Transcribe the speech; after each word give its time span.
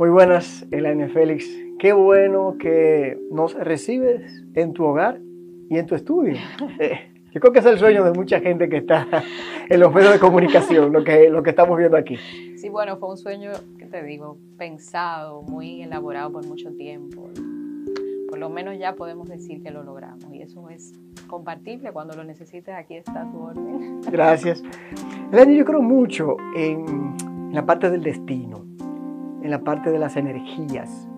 Muy 0.00 0.08
buenas, 0.08 0.66
Elaine 0.70 1.10
Félix. 1.10 1.46
Qué 1.78 1.92
bueno 1.92 2.56
que 2.58 3.20
nos 3.30 3.52
recibes 3.52 4.42
en 4.54 4.72
tu 4.72 4.86
hogar 4.86 5.20
y 5.68 5.76
en 5.76 5.84
tu 5.84 5.94
estudio. 5.94 6.38
Eh, 6.80 7.12
yo 7.32 7.40
creo 7.42 7.52
que 7.52 7.58
es 7.58 7.66
el 7.66 7.78
sueño 7.78 8.02
de 8.02 8.12
mucha 8.12 8.40
gente 8.40 8.70
que 8.70 8.78
está 8.78 9.06
en 9.68 9.78
los 9.78 9.92
medios 9.92 10.14
de 10.14 10.18
comunicación, 10.18 10.90
lo 10.90 11.04
que, 11.04 11.28
lo 11.28 11.42
que 11.42 11.50
estamos 11.50 11.76
viendo 11.76 11.98
aquí. 11.98 12.16
Sí, 12.56 12.70
bueno, 12.70 12.96
fue 12.96 13.10
un 13.10 13.18
sueño, 13.18 13.50
que 13.78 13.84
te 13.84 14.02
digo, 14.02 14.38
pensado, 14.56 15.42
muy 15.42 15.82
elaborado 15.82 16.32
por 16.32 16.46
mucho 16.46 16.72
tiempo. 16.72 17.28
Por 18.26 18.38
lo 18.38 18.48
menos 18.48 18.78
ya 18.78 18.94
podemos 18.94 19.28
decir 19.28 19.62
que 19.62 19.70
lo 19.70 19.82
logramos 19.82 20.32
y 20.32 20.40
eso 20.40 20.70
es 20.70 20.94
compartible. 21.28 21.92
Cuando 21.92 22.16
lo 22.16 22.24
necesites, 22.24 22.74
aquí 22.74 22.94
está 22.96 23.30
tu 23.30 23.38
orden. 23.38 24.00
Gracias. 24.10 24.62
Elaine, 25.30 25.56
yo 25.56 25.66
creo 25.66 25.82
mucho 25.82 26.38
en 26.56 27.52
la 27.52 27.66
parte 27.66 27.90
del 27.90 28.02
destino, 28.02 28.69
en 29.50 29.58
la 29.58 29.64
parte 29.64 29.90
de 29.90 29.98
las 29.98 30.16
energías. 30.16 31.08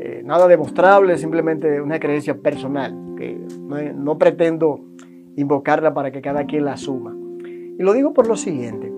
Eh, 0.00 0.22
nada 0.24 0.48
demostrable, 0.48 1.16
simplemente 1.16 1.80
una 1.80 2.00
creencia 2.00 2.36
personal, 2.36 3.14
que 3.16 3.38
no, 3.94 4.18
pretendo 4.18 4.80
invocarla 5.36 5.94
para 5.94 6.10
que 6.10 6.20
cada 6.20 6.46
quien 6.46 6.64
la 6.64 6.72
asuma. 6.72 7.16
Y 7.78 7.82
lo 7.82 7.92
digo 7.92 8.12
por 8.12 8.26
lo 8.26 8.36
siguiente. 8.36 8.92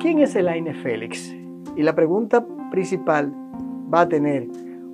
¿Quién 0.00 0.18
es 0.18 0.34
Elaine 0.34 0.74
Félix? 0.74 1.34
Y 1.76 1.82
la 1.82 1.94
pregunta 1.94 2.44
principal 2.70 3.32
va 3.92 4.02
a 4.02 4.08
tener 4.08 4.48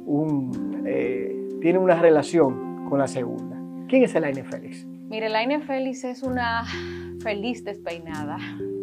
un, 0.04 0.82
eh, 0.84 1.48
tiene 1.60 1.78
una 1.78 2.00
relación 2.00 2.84
con 2.88 2.98
la 2.98 3.06
segunda. 3.06 3.56
¿Quién 3.88 4.02
es 4.02 4.14
Elaine 4.14 4.44
Félix? 4.44 4.86
Mire, 5.08 5.26
Elaine 5.26 5.60
Félix 5.62 6.04
es 6.04 6.22
una 6.22 6.64
feliz 7.22 7.64
despeinada 7.64 8.36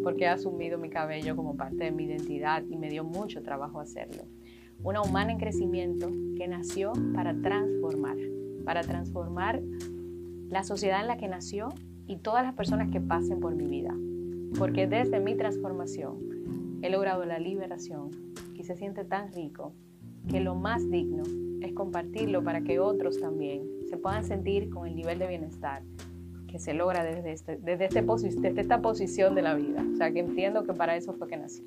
porque 0.07 0.25
ha 0.25 0.35
asumido 0.35 0.77
mi 0.77 0.89
cabello 0.89 1.35
como 1.35 1.57
parte 1.57 1.83
de 1.83 1.91
mi 1.91 2.05
identidad 2.05 2.63
y 2.69 2.77
me 2.77 2.89
dio 2.89 3.03
mucho 3.03 3.43
trabajo 3.43 3.81
hacerlo. 3.81 4.23
Una 4.81 5.01
humana 5.01 5.33
en 5.33 5.37
crecimiento 5.37 6.09
que 6.37 6.47
nació 6.47 6.93
para 7.13 7.35
transformar, 7.41 8.15
para 8.63 8.83
transformar 8.83 9.61
la 10.47 10.63
sociedad 10.63 11.01
en 11.01 11.07
la 11.07 11.17
que 11.17 11.27
nació 11.27 11.73
y 12.05 12.19
todas 12.19 12.45
las 12.45 12.53
personas 12.53 12.89
que 12.89 13.01
pasen 13.01 13.41
por 13.41 13.53
mi 13.53 13.67
vida. 13.67 13.93
Porque 14.57 14.87
desde 14.87 15.19
mi 15.19 15.35
transformación 15.35 16.79
he 16.81 16.89
logrado 16.89 17.25
la 17.25 17.37
liberación 17.37 18.11
y 18.53 18.63
se 18.63 18.77
siente 18.77 19.03
tan 19.03 19.33
rico 19.33 19.73
que 20.29 20.39
lo 20.39 20.55
más 20.55 20.89
digno 20.89 21.23
es 21.59 21.73
compartirlo 21.73 22.45
para 22.45 22.61
que 22.61 22.79
otros 22.79 23.19
también 23.19 23.67
se 23.89 23.97
puedan 23.97 24.23
sentir 24.23 24.69
con 24.69 24.87
el 24.87 24.95
nivel 24.95 25.19
de 25.19 25.27
bienestar 25.27 25.83
que 26.47 26.59
se 26.59 26.73
logra 26.73 27.03
desde, 27.03 27.31
este, 27.31 27.57
desde, 27.57 27.85
este 27.85 28.01
desde 28.01 28.61
esta 28.61 28.81
posición 28.81 29.35
de 29.35 29.41
la 29.41 29.53
vida. 29.55 29.85
O 29.93 29.95
sea, 29.95 30.11
que 30.11 30.19
entiendo 30.19 30.63
que 30.63 30.73
para 30.73 30.95
eso 30.95 31.13
fue 31.13 31.27
que 31.27 31.37
nací. 31.37 31.63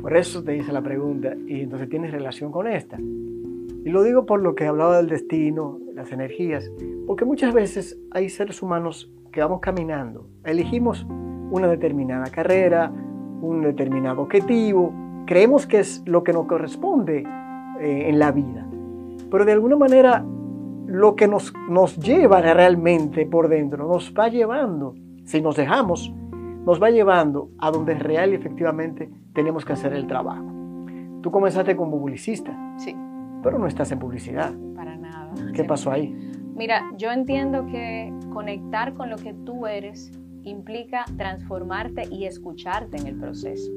Por 0.00 0.16
eso 0.16 0.42
te 0.42 0.56
hice 0.56 0.72
la 0.72 0.82
pregunta 0.82 1.34
y 1.46 1.62
entonces 1.62 1.88
tienes 1.88 2.10
relación 2.10 2.52
con 2.52 2.66
esta. 2.66 2.98
Y 2.98 3.90
lo 3.90 4.02
digo 4.02 4.26
por 4.26 4.40
lo 4.40 4.54
que 4.54 4.66
hablaba 4.66 4.96
del 4.96 5.08
destino, 5.08 5.78
las 5.94 6.10
energías, 6.10 6.70
porque 7.06 7.24
muchas 7.24 7.52
veces 7.52 7.98
hay 8.10 8.28
seres 8.28 8.62
humanos 8.62 9.12
que 9.30 9.40
vamos 9.40 9.60
caminando, 9.60 10.28
elegimos 10.44 11.06
una 11.50 11.68
determinada 11.68 12.30
carrera, 12.30 12.90
un 12.90 13.62
determinado 13.62 14.22
objetivo, 14.22 14.92
creemos 15.26 15.66
que 15.66 15.80
es 15.80 16.02
lo 16.06 16.24
que 16.24 16.32
nos 16.32 16.46
corresponde 16.46 17.24
eh, 17.80 18.08
en 18.08 18.18
la 18.18 18.32
vida, 18.32 18.66
pero 19.30 19.44
de 19.44 19.52
alguna 19.52 19.76
manera 19.76 20.24
lo 20.86 21.16
que 21.16 21.28
nos, 21.28 21.52
nos 21.68 21.96
lleva 21.96 22.40
realmente 22.40 23.26
por 23.26 23.48
dentro 23.48 23.88
nos 23.88 24.12
va 24.12 24.28
llevando, 24.28 24.94
si 25.24 25.40
nos 25.40 25.56
dejamos, 25.56 26.12
nos 26.66 26.82
va 26.82 26.90
llevando 26.90 27.50
a 27.58 27.70
donde 27.70 27.94
real 27.94 28.32
y 28.32 28.36
efectivamente 28.36 29.10
tenemos 29.32 29.64
que 29.64 29.72
hacer 29.72 29.92
el 29.92 30.06
trabajo. 30.06 30.44
Tú 31.22 31.30
comenzaste 31.30 31.76
como 31.76 31.98
publicista. 31.98 32.56
Sí 32.78 32.94
pero 33.44 33.58
no 33.58 33.66
estás 33.66 33.92
en 33.92 33.98
publicidad. 34.00 34.52
Para 34.74 34.96
nada. 34.96 35.30
¿Qué 35.54 35.62
pasó 35.62 35.92
ahí? 35.92 36.16
Mira, 36.56 36.82
yo 36.96 37.12
entiendo 37.12 37.66
que 37.66 38.12
conectar 38.32 38.94
con 38.94 39.10
lo 39.10 39.16
que 39.16 39.34
tú 39.34 39.66
eres 39.66 40.10
implica 40.42 41.04
transformarte 41.16 42.08
y 42.10 42.24
escucharte 42.24 42.96
en 42.96 43.06
el 43.06 43.18
proceso. 43.18 43.70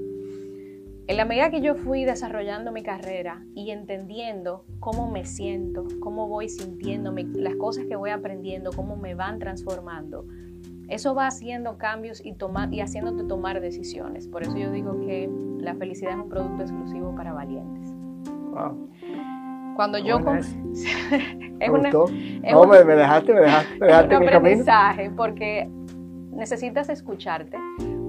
En 1.08 1.16
la 1.16 1.24
medida 1.24 1.50
que 1.50 1.62
yo 1.62 1.76
fui 1.76 2.04
desarrollando 2.04 2.74
mi 2.74 2.84
carrera 2.84 3.42
y 3.56 3.72
entendiendo 3.72 4.66
cómo 4.82 5.10
me 5.10 5.24
siento, 5.24 5.88
cómo 6.02 6.28
voy 6.28 6.50
sintiéndome, 6.50 7.24
las 7.34 7.56
cosas 7.56 7.86
que 7.86 7.96
voy 7.96 8.10
aprendiendo, 8.10 8.72
cómo 8.76 8.98
me 8.98 9.16
van 9.16 9.40
transformando, 9.40 10.26
eso 10.90 11.16
va 11.16 11.28
haciendo 11.28 11.78
cambios 11.78 12.22
y, 12.26 12.36
y 12.72 12.82
haciéndote 12.82 13.24
tomar 13.24 13.62
decisiones. 13.62 14.28
Por 14.28 14.44
eso 14.44 14.58
yo 14.58 14.70
digo 14.70 15.00
que 15.00 15.30
la 15.60 15.76
felicidad 15.76 16.12
es 16.12 16.18
un 16.18 16.28
producto 16.28 16.64
exclusivo 16.64 17.16
para 17.16 17.32
valientes. 17.32 17.90
Wow. 18.52 18.90
Cuando 19.78 20.00
yo... 20.00 20.20
Es, 20.36 20.58
es 21.62 21.70
una, 21.70 21.90
no, 21.90 22.66
me, 22.68 22.84
me, 22.84 22.96
dejaste, 22.96 23.34
me 23.34 23.42
dejaste, 23.42 23.80
me 23.80 23.88
dejaste 23.88 24.18
un 24.18 24.28
aprendizaje 24.28 25.10
porque 25.12 25.70
necesitas 26.32 26.90
escucharte 26.90 27.58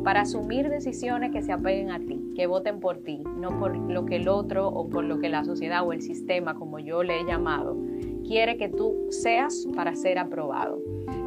para 0.02 0.22
asumir 0.22 0.68
decisiones 0.68 1.30
que 1.32 1.42
se 1.42 1.52
apeguen 1.52 1.90
a 1.90 1.98
ti, 1.98 2.17
que 2.38 2.46
voten 2.46 2.78
por 2.78 2.98
ti, 2.98 3.20
no 3.36 3.58
por 3.58 3.76
lo 3.76 4.06
que 4.06 4.14
el 4.14 4.28
otro 4.28 4.68
o 4.68 4.88
por 4.88 5.02
lo 5.02 5.18
que 5.18 5.28
la 5.28 5.42
sociedad 5.42 5.84
o 5.84 5.92
el 5.92 6.02
sistema, 6.02 6.54
como 6.54 6.78
yo 6.78 7.02
le 7.02 7.18
he 7.18 7.24
llamado, 7.24 7.76
quiere 8.24 8.56
que 8.56 8.68
tú 8.68 9.08
seas 9.10 9.66
para 9.74 9.96
ser 9.96 10.20
aprobado. 10.20 10.78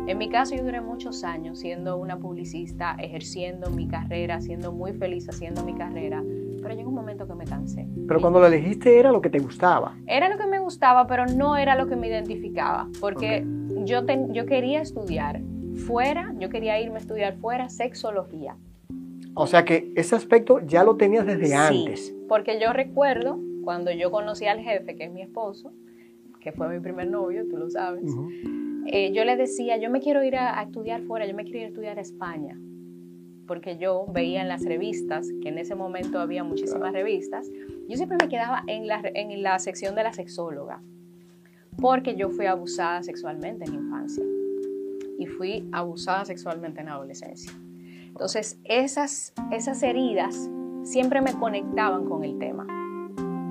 En 0.07 0.17
mi 0.17 0.29
caso 0.29 0.55
yo 0.55 0.63
duré 0.63 0.79
muchos 0.79 1.25
años 1.25 1.59
siendo 1.59 1.97
una 1.97 2.17
publicista, 2.17 2.95
ejerciendo 2.97 3.69
mi 3.71 3.89
carrera, 3.89 4.39
siendo 4.39 4.71
muy 4.71 4.93
feliz 4.93 5.27
haciendo 5.27 5.65
mi 5.65 5.73
carrera, 5.73 6.23
pero 6.61 6.75
llegó 6.75 6.87
un 6.87 6.95
momento 6.95 7.27
que 7.27 7.35
me 7.35 7.43
cansé. 7.43 7.89
Pero 8.07 8.21
cuando 8.21 8.39
lo 8.39 8.47
elegiste 8.47 8.97
era 8.97 9.11
lo 9.11 9.21
que 9.21 9.29
te 9.29 9.39
gustaba. 9.39 9.97
Era 10.07 10.29
lo 10.29 10.37
que 10.37 10.47
me 10.47 10.59
gustaba, 10.59 11.07
pero 11.07 11.25
no 11.25 11.57
era 11.57 11.75
lo 11.75 11.87
que 11.87 11.97
me 11.97 12.07
identificaba, 12.07 12.87
porque 13.01 13.45
yo, 13.83 14.05
yo 14.29 14.45
quería 14.45 14.79
estudiar 14.79 15.41
fuera, 15.85 16.33
yo 16.39 16.47
quería 16.47 16.79
irme 16.79 16.95
a 16.95 16.99
estudiar 16.99 17.35
fuera 17.35 17.67
sexología. 17.67 18.55
O 19.33 19.47
sea 19.47 19.65
que 19.65 19.91
ese 19.95 20.15
aspecto 20.15 20.59
ya 20.59 20.83
lo 20.83 20.97
tenías 20.97 21.25
desde 21.25 21.47
sí, 21.47 21.53
antes. 21.53 22.15
Porque 22.27 22.59
yo 22.59 22.73
recuerdo 22.73 23.39
cuando 23.63 23.91
yo 23.91 24.11
conocí 24.11 24.45
al 24.45 24.59
jefe, 24.59 24.95
que 24.95 25.05
es 25.05 25.11
mi 25.11 25.21
esposo, 25.21 25.71
que 26.39 26.51
fue 26.51 26.67
mi 26.69 26.79
primer 26.79 27.09
novio, 27.09 27.47
tú 27.49 27.57
lo 27.57 27.69
sabes, 27.69 28.03
eh, 28.87 29.11
yo 29.13 29.23
le 29.25 29.35
decía, 29.37 29.77
yo 29.77 29.89
me 29.89 30.01
quiero 30.01 30.23
ir 30.23 30.35
a, 30.35 30.59
a, 30.59 30.63
estudiar 30.63 31.03
fuera, 31.03 31.25
yo 31.27 31.35
me 31.35 31.43
quiero 31.43 31.59
ir 31.59 31.65
a 31.65 31.67
estudiar 31.67 31.97
a 31.99 32.01
España 32.01 32.57
porque 33.51 33.77
yo 33.77 34.05
veía 34.07 34.41
en 34.41 34.47
las 34.47 34.63
revistas, 34.63 35.27
que 35.41 35.49
en 35.49 35.57
ese 35.57 35.75
momento 35.75 36.21
había 36.21 36.41
muchísimas 36.41 36.93
revistas, 36.93 37.51
yo 37.89 37.97
siempre 37.97 38.15
me 38.21 38.29
quedaba 38.29 38.63
en 38.65 38.87
la, 38.87 39.01
en 39.03 39.43
la 39.43 39.59
sección 39.59 39.93
de 39.93 40.03
la 40.03 40.13
sexóloga, 40.13 40.81
porque 41.81 42.15
yo 42.15 42.29
fui 42.29 42.45
abusada 42.45 43.03
sexualmente 43.03 43.65
en 43.65 43.73
infancia 43.73 44.23
y 45.19 45.25
fui 45.25 45.67
abusada 45.73 46.23
sexualmente 46.23 46.79
en 46.79 46.87
adolescencia. 46.87 47.51
Entonces, 48.11 48.59
esas, 48.63 49.33
esas 49.51 49.81
heridas 49.83 50.49
siempre 50.83 51.21
me 51.21 51.33
conectaban 51.33 52.05
con 52.05 52.23
el 52.23 52.37
tema. 52.37 52.65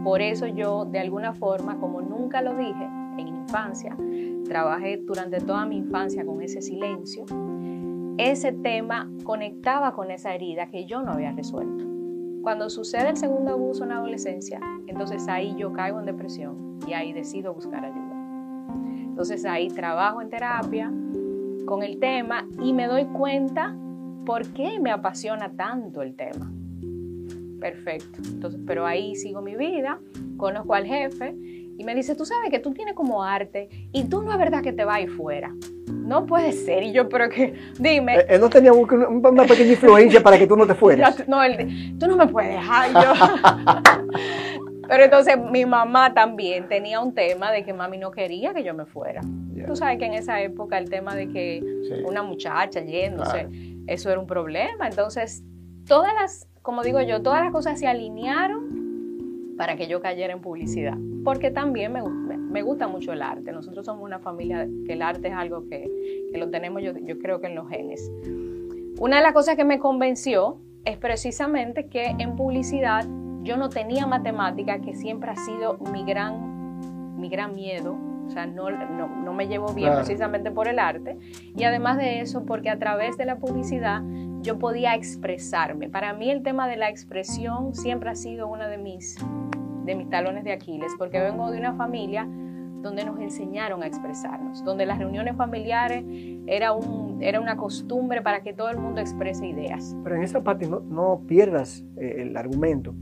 Por 0.05 0.23
eso 0.23 0.47
yo, 0.47 0.85
de 0.85 1.01
alguna 1.01 1.35
forma, 1.35 1.79
como 1.79 2.01
nunca 2.01 2.41
lo 2.41 2.57
dije 2.57 2.89
en 3.19 3.29
infancia, 3.29 3.97
trabajé 4.45 4.97
durante 4.99 5.41
toda 5.41 5.67
mi 5.67 5.77
infancia 5.77 6.25
con 6.25 6.41
ese 6.41 6.63
silencio 6.63 7.27
ese 8.21 8.53
tema 8.53 9.11
conectaba 9.25 9.95
con 9.95 10.11
esa 10.11 10.35
herida 10.35 10.67
que 10.67 10.85
yo 10.85 11.01
no 11.01 11.13
había 11.13 11.33
resuelto. 11.33 11.85
Cuando 12.43 12.69
sucede 12.69 13.09
el 13.09 13.17
segundo 13.17 13.53
abuso 13.53 13.85
en 13.85 13.91
la 13.91 13.97
adolescencia, 13.97 14.61
entonces 14.87 15.27
ahí 15.29 15.55
yo 15.57 15.73
caigo 15.73 16.01
en 16.01 16.05
depresión 16.07 16.79
y 16.87 16.93
ahí 16.93 17.15
decido 17.15 17.55
buscar 17.55 17.83
ayuda. 17.83 18.15
Entonces 18.85 19.47
ahí 19.47 19.69
trabajo 19.69 20.21
en 20.21 20.29
terapia 20.29 20.93
con 21.65 21.83
el 21.83 21.99
tema 21.99 22.47
y 22.63 22.75
me 22.75 22.87
doy 22.87 23.07
cuenta 23.07 23.75
por 24.31 24.47
qué 24.53 24.79
me 24.79 24.93
apasiona 24.93 25.51
tanto 25.57 26.03
el 26.03 26.15
tema. 26.15 26.53
Perfecto. 27.61 28.21
Entonces, 28.25 28.61
pero 28.65 28.87
ahí 28.87 29.17
sigo 29.17 29.43
mi 29.43 29.57
vida, 29.57 29.99
conozco 30.37 30.73
al 30.73 30.87
jefe 30.87 31.35
y 31.77 31.83
me 31.83 31.97
dice, 31.97 32.15
tú 32.15 32.25
sabes 32.25 32.49
que 32.49 32.61
tú 32.61 32.73
tienes 32.73 32.95
como 32.95 33.25
arte 33.25 33.69
y 33.91 34.05
tú 34.05 34.23
no 34.23 34.31
es 34.31 34.39
verdad 34.39 34.63
que 34.63 34.73
te 34.73 34.85
vas 34.85 34.99
a 34.99 35.01
ir 35.01 35.11
fuera. 35.11 35.53
No 35.89 36.27
puede 36.27 36.53
ser. 36.53 36.85
Y 36.85 36.93
yo, 36.93 37.09
pero 37.09 37.29
que, 37.29 37.55
dime. 37.81 38.25
Él, 38.29 38.41
no 38.41 38.49
tenía 38.49 38.73
una 38.73 39.43
pequeña 39.43 39.73
influencia 39.73 40.23
para 40.23 40.39
que 40.39 40.47
tú 40.47 40.57
no 40.57 40.65
te 40.65 40.75
fueras. 40.77 41.27
no, 41.27 41.43
él, 41.43 41.99
tú 41.99 42.07
no 42.07 42.17
me 42.17 42.29
puedes 42.29 42.53
dejar. 42.53 42.93
Yo. 42.93 43.13
pero 44.89 45.05
entonces 45.05 45.39
mi 45.39 45.67
mamá 45.67 46.15
también 46.15 46.69
tenía 46.69 47.01
un 47.01 47.15
tema 47.15 47.51
de 47.51 47.65
que 47.65 47.73
mami 47.73 47.99
no 47.99 48.13
quería 48.13 48.55
que 48.55 48.63
yo 48.63 48.75
me 48.75 48.87
fuera. 48.87 49.23
Tú 49.67 49.77
sabes 49.77 49.99
que 49.99 50.07
en 50.07 50.15
esa 50.15 50.41
época 50.41 50.79
el 50.79 50.89
tema 50.89 51.15
de 51.15 51.29
que 51.29 51.63
una 52.05 52.23
muchacha 52.23 52.81
yéndose, 52.81 53.49
eso 53.91 54.09
era 54.09 54.21
un 54.21 54.27
problema. 54.27 54.87
Entonces, 54.87 55.43
todas 55.87 56.15
las, 56.15 56.49
como 56.63 56.83
digo 56.83 57.01
yo, 57.01 57.21
todas 57.21 57.43
las 57.43 57.53
cosas 57.53 57.79
se 57.79 57.89
alinearon 57.89 59.57
para 59.59 59.77
que 59.77 59.89
yo 59.89 60.01
cayera 60.01 60.33
en 60.33 60.41
publicidad, 60.41 60.97
porque 61.25 61.51
también 61.51 61.93
me, 61.93 62.03
me, 62.03 62.63
gusta 62.63 62.87
mucho 62.87 63.13
el 63.13 63.21
arte. 63.21 63.53
Nosotros 63.53 63.85
somos 63.85 64.05
una 64.05 64.21
familia 64.21 64.67
que 64.87 64.93
el 64.95 65.03
arte 65.03 65.29
es 65.29 65.35
algo 65.35 65.67
que, 65.69 65.91
que 66.33 66.39
lo 66.39 66.49
tenemos 66.51 66.83
yo, 66.83 66.97
yo 66.97 67.19
creo 67.19 67.41
que 67.41 67.49
en 67.49 67.57
los 67.57 67.69
genes. 67.69 68.11
Una 68.99 69.17
de 69.17 69.23
las 69.23 69.33
cosas 69.33 69.57
que 69.57 69.65
me 69.65 69.81
convenció 69.81 70.61
es 70.85 70.97
precisamente 70.97 71.89
que 71.89 72.15
en 72.19 72.37
publicidad 72.37 73.05
yo 73.43 73.57
no 73.57 73.71
tenía 73.71 74.07
matemática, 74.07 74.81
que 74.81 74.95
siempre 74.95 75.31
ha 75.31 75.37
sido 75.37 75.79
mi 75.93 76.05
gran, 76.05 77.19
mi 77.19 77.29
gran 77.29 77.55
miedo. 77.55 77.97
O 78.31 78.33
sea, 78.33 78.47
no, 78.47 78.71
no, 78.71 79.33
me 79.33 79.49
llevo 79.49 79.73
bien 79.75 79.93
precisamente 79.93 80.53
por 80.53 80.69
el 80.69 80.79
arte. 80.79 81.19
Y 81.57 81.65
además 81.65 81.97
de 81.97 82.21
eso, 82.21 82.47
porque 82.47 82.71
a 82.71 82.79
través 82.79 83.17
de 83.17 83.25
la 83.25 83.39
publicidad 83.39 84.05
yo 84.41 84.57
podía 84.61 84.95
expresarme. 84.95 85.89
Para 85.89 86.13
mí 86.13 86.31
el 86.31 86.45
tema 86.45 86.69
de 86.69 86.77
la 86.77 86.89
expresión 86.89 87.75
siempre 87.75 88.09
ha 88.09 88.15
sido 88.15 88.47
uno 88.47 88.69
de 88.69 88.79
mis, 88.79 89.17
de 89.85 89.97
mis 89.97 90.09
talones 90.09 90.45
de 90.45 90.53
Aquiles, 90.53 90.93
porque 90.97 91.19
vengo 91.19 91.51
de 91.51 91.59
una 91.59 91.75
familia 91.75 92.29
donde 92.83 93.05
nos 93.05 93.19
enseñaron 93.19 93.83
a 93.83 93.89
expresarnos, 93.89 94.63
donde 94.63 94.87
las 94.87 95.01
reuniones 95.01 95.35
familiares 95.35 96.05
era, 96.47 96.73
un, 96.73 97.21
era 97.21 97.41
una 97.41 97.57
costumbre 97.57 98.23
para 98.23 98.45
que 98.45 98.53
todo 98.53 98.71
el 98.71 98.79
mundo 98.79 99.01
exprese 99.01 99.45
ideas. 99.49 99.97
Pero 100.05 100.15
en 100.15 100.23
esa 100.23 100.45
parte 100.45 100.69
no, 100.69 101.23
pierdas 101.27 101.85
eh, 101.97 102.23
el 102.23 102.37
argumento. 102.37 102.95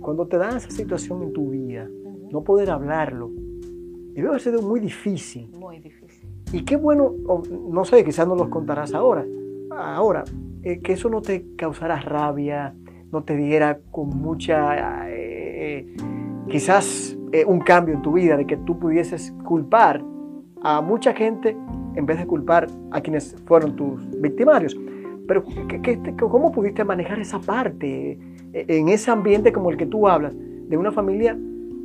Cuando 0.00 0.28
te 0.28 0.38
dan 0.38 0.56
esa 0.56 0.70
situación 0.70 1.24
en 1.24 1.32
tu 1.32 1.50
vida, 1.50 1.88
no 2.30 2.44
poder 2.44 2.70
hablarlo, 2.70 3.41
debe 4.14 4.28
haber 4.28 4.40
sido 4.40 4.62
muy 4.62 4.80
difícil. 4.80 5.48
Muy 5.58 5.78
difícil. 5.78 6.28
Y 6.52 6.64
qué 6.64 6.76
bueno, 6.76 7.14
no 7.50 7.84
sé, 7.84 8.04
quizás 8.04 8.28
no 8.28 8.34
los 8.34 8.48
contarás 8.48 8.92
ahora, 8.92 9.24
ahora, 9.70 10.24
eh, 10.62 10.80
que 10.80 10.92
eso 10.92 11.08
no 11.08 11.22
te 11.22 11.46
causara 11.56 11.98
rabia, 12.00 12.74
no 13.10 13.24
te 13.24 13.36
diera 13.36 13.78
con 13.90 14.10
mucha, 14.10 15.08
eh, 15.08 15.86
quizás 16.48 17.16
eh, 17.32 17.44
un 17.46 17.60
cambio 17.60 17.94
en 17.94 18.02
tu 18.02 18.12
vida, 18.12 18.36
de 18.36 18.46
que 18.46 18.58
tú 18.58 18.78
pudieses 18.78 19.32
culpar 19.44 20.04
a 20.62 20.82
mucha 20.82 21.14
gente 21.14 21.56
en 21.94 22.06
vez 22.06 22.18
de 22.18 22.26
culpar 22.26 22.66
a 22.90 23.00
quienes 23.00 23.34
fueron 23.46 23.74
tus 23.74 24.08
victimarios. 24.20 24.78
Pero 25.26 25.44
¿cómo 26.18 26.52
pudiste 26.52 26.84
manejar 26.84 27.18
esa 27.18 27.38
parte 27.40 28.18
en 28.52 28.88
ese 28.88 29.10
ambiente 29.10 29.52
como 29.52 29.70
el 29.70 29.78
que 29.78 29.86
tú 29.86 30.06
hablas, 30.06 30.34
de 30.36 30.76
una 30.76 30.92
familia 30.92 31.38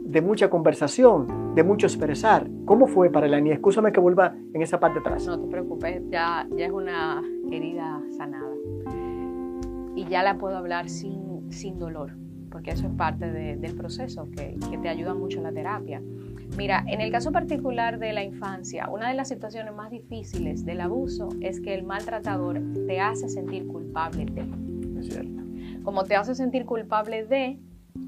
de 0.07 0.21
mucha 0.21 0.49
conversación, 0.49 1.53
de 1.55 1.63
mucho 1.63 1.85
expresar? 1.85 2.49
¿Cómo 2.65 2.87
fue 2.87 3.09
para 3.09 3.27
la 3.27 3.39
niña? 3.39 3.55
Escúchame 3.55 3.91
que 3.91 3.99
vuelva 3.99 4.35
en 4.53 4.61
esa 4.61 4.79
parte 4.79 4.99
atrás. 4.99 5.27
No 5.27 5.39
te 5.39 5.47
preocupes, 5.47 6.01
ya, 6.09 6.47
ya 6.55 6.65
es 6.65 6.71
una 6.71 7.21
herida 7.51 8.01
sanada. 8.17 8.53
Y 9.95 10.05
ya 10.05 10.23
la 10.23 10.37
puedo 10.37 10.57
hablar 10.57 10.89
sin, 10.89 11.51
sin 11.51 11.77
dolor 11.77 12.13
porque 12.49 12.71
eso 12.71 12.87
es 12.87 12.93
parte 12.93 13.29
del 13.29 13.75
proceso 13.75 14.29
que, 14.31 14.57
que 14.71 14.77
te 14.77 14.89
ayuda 14.89 15.13
mucho 15.13 15.41
la 15.41 15.51
terapia. 15.51 16.01
Mira, 16.57 16.83
en 16.87 17.01
el 17.01 17.11
caso 17.11 17.31
particular 17.31 17.99
de 17.99 18.13
la 18.13 18.23
infancia, 18.23 18.89
una 18.89 19.09
de 19.09 19.15
las 19.15 19.27
situaciones 19.27 19.75
más 19.75 19.91
difíciles 19.91 20.65
del 20.65 20.81
abuso 20.81 21.29
es 21.41 21.59
que 21.59 21.75
el 21.75 21.83
maltratador 21.83 22.61
te 22.87 22.99
hace 22.99 23.29
sentir 23.29 23.67
culpable 23.67 24.25
de. 24.25 24.45
Es 24.99 25.07
cierto. 25.07 25.43
Como 25.83 26.03
te 26.05 26.15
hace 26.15 26.35
sentir 26.35 26.65
culpable 26.65 27.25
de, 27.25 27.59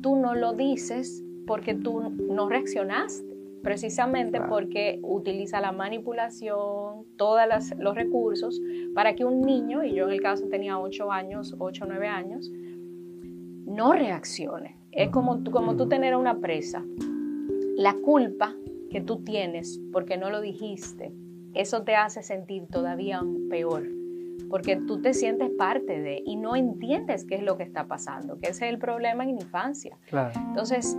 tú 0.01 0.15
no 0.15 0.35
lo 0.35 0.53
dices 0.53 1.23
porque 1.49 1.73
tú 1.73 1.99
no 2.29 2.47
reaccionaste, 2.47 3.35
precisamente 3.63 4.39
porque 4.39 4.99
utiliza 5.01 5.59
la 5.59 5.71
manipulación, 5.71 7.07
todos 7.17 7.41
los 7.79 7.95
recursos, 7.95 8.61
para 8.93 9.15
que 9.15 9.25
un 9.25 9.41
niño, 9.41 9.83
y 9.83 9.95
yo 9.95 10.05
en 10.05 10.11
el 10.11 10.21
caso 10.21 10.47
tenía 10.47 10.77
8 10.77 11.11
años, 11.11 11.55
8 11.57 11.85
o 11.85 11.87
9 11.87 12.07
años, 12.07 12.51
no 13.65 13.93
reaccione. 13.93 14.77
Es 14.91 15.09
como, 15.09 15.43
como 15.45 15.75
tú 15.75 15.89
tener 15.89 16.15
una 16.15 16.39
presa. 16.39 16.85
La 17.75 17.95
culpa 17.95 18.55
que 18.91 19.01
tú 19.01 19.23
tienes 19.23 19.81
porque 19.91 20.17
no 20.17 20.29
lo 20.29 20.41
dijiste, 20.41 21.11
eso 21.55 21.81
te 21.81 21.95
hace 21.95 22.21
sentir 22.21 22.67
todavía 22.67 23.23
peor, 23.49 23.87
porque 24.51 24.75
tú 24.75 25.01
te 25.01 25.15
sientes 25.15 25.49
parte 25.57 25.99
de 25.99 26.21
y 26.23 26.35
no 26.35 26.55
entiendes 26.55 27.25
qué 27.25 27.33
es 27.33 27.41
lo 27.41 27.57
que 27.57 27.63
está 27.63 27.87
pasando, 27.87 28.37
que 28.37 28.49
ese 28.49 28.67
es 28.67 28.71
el 28.71 28.77
problema 28.77 29.23
en 29.23 29.35
la 29.35 29.41
infancia. 29.41 29.97
Entonces, 30.49 30.95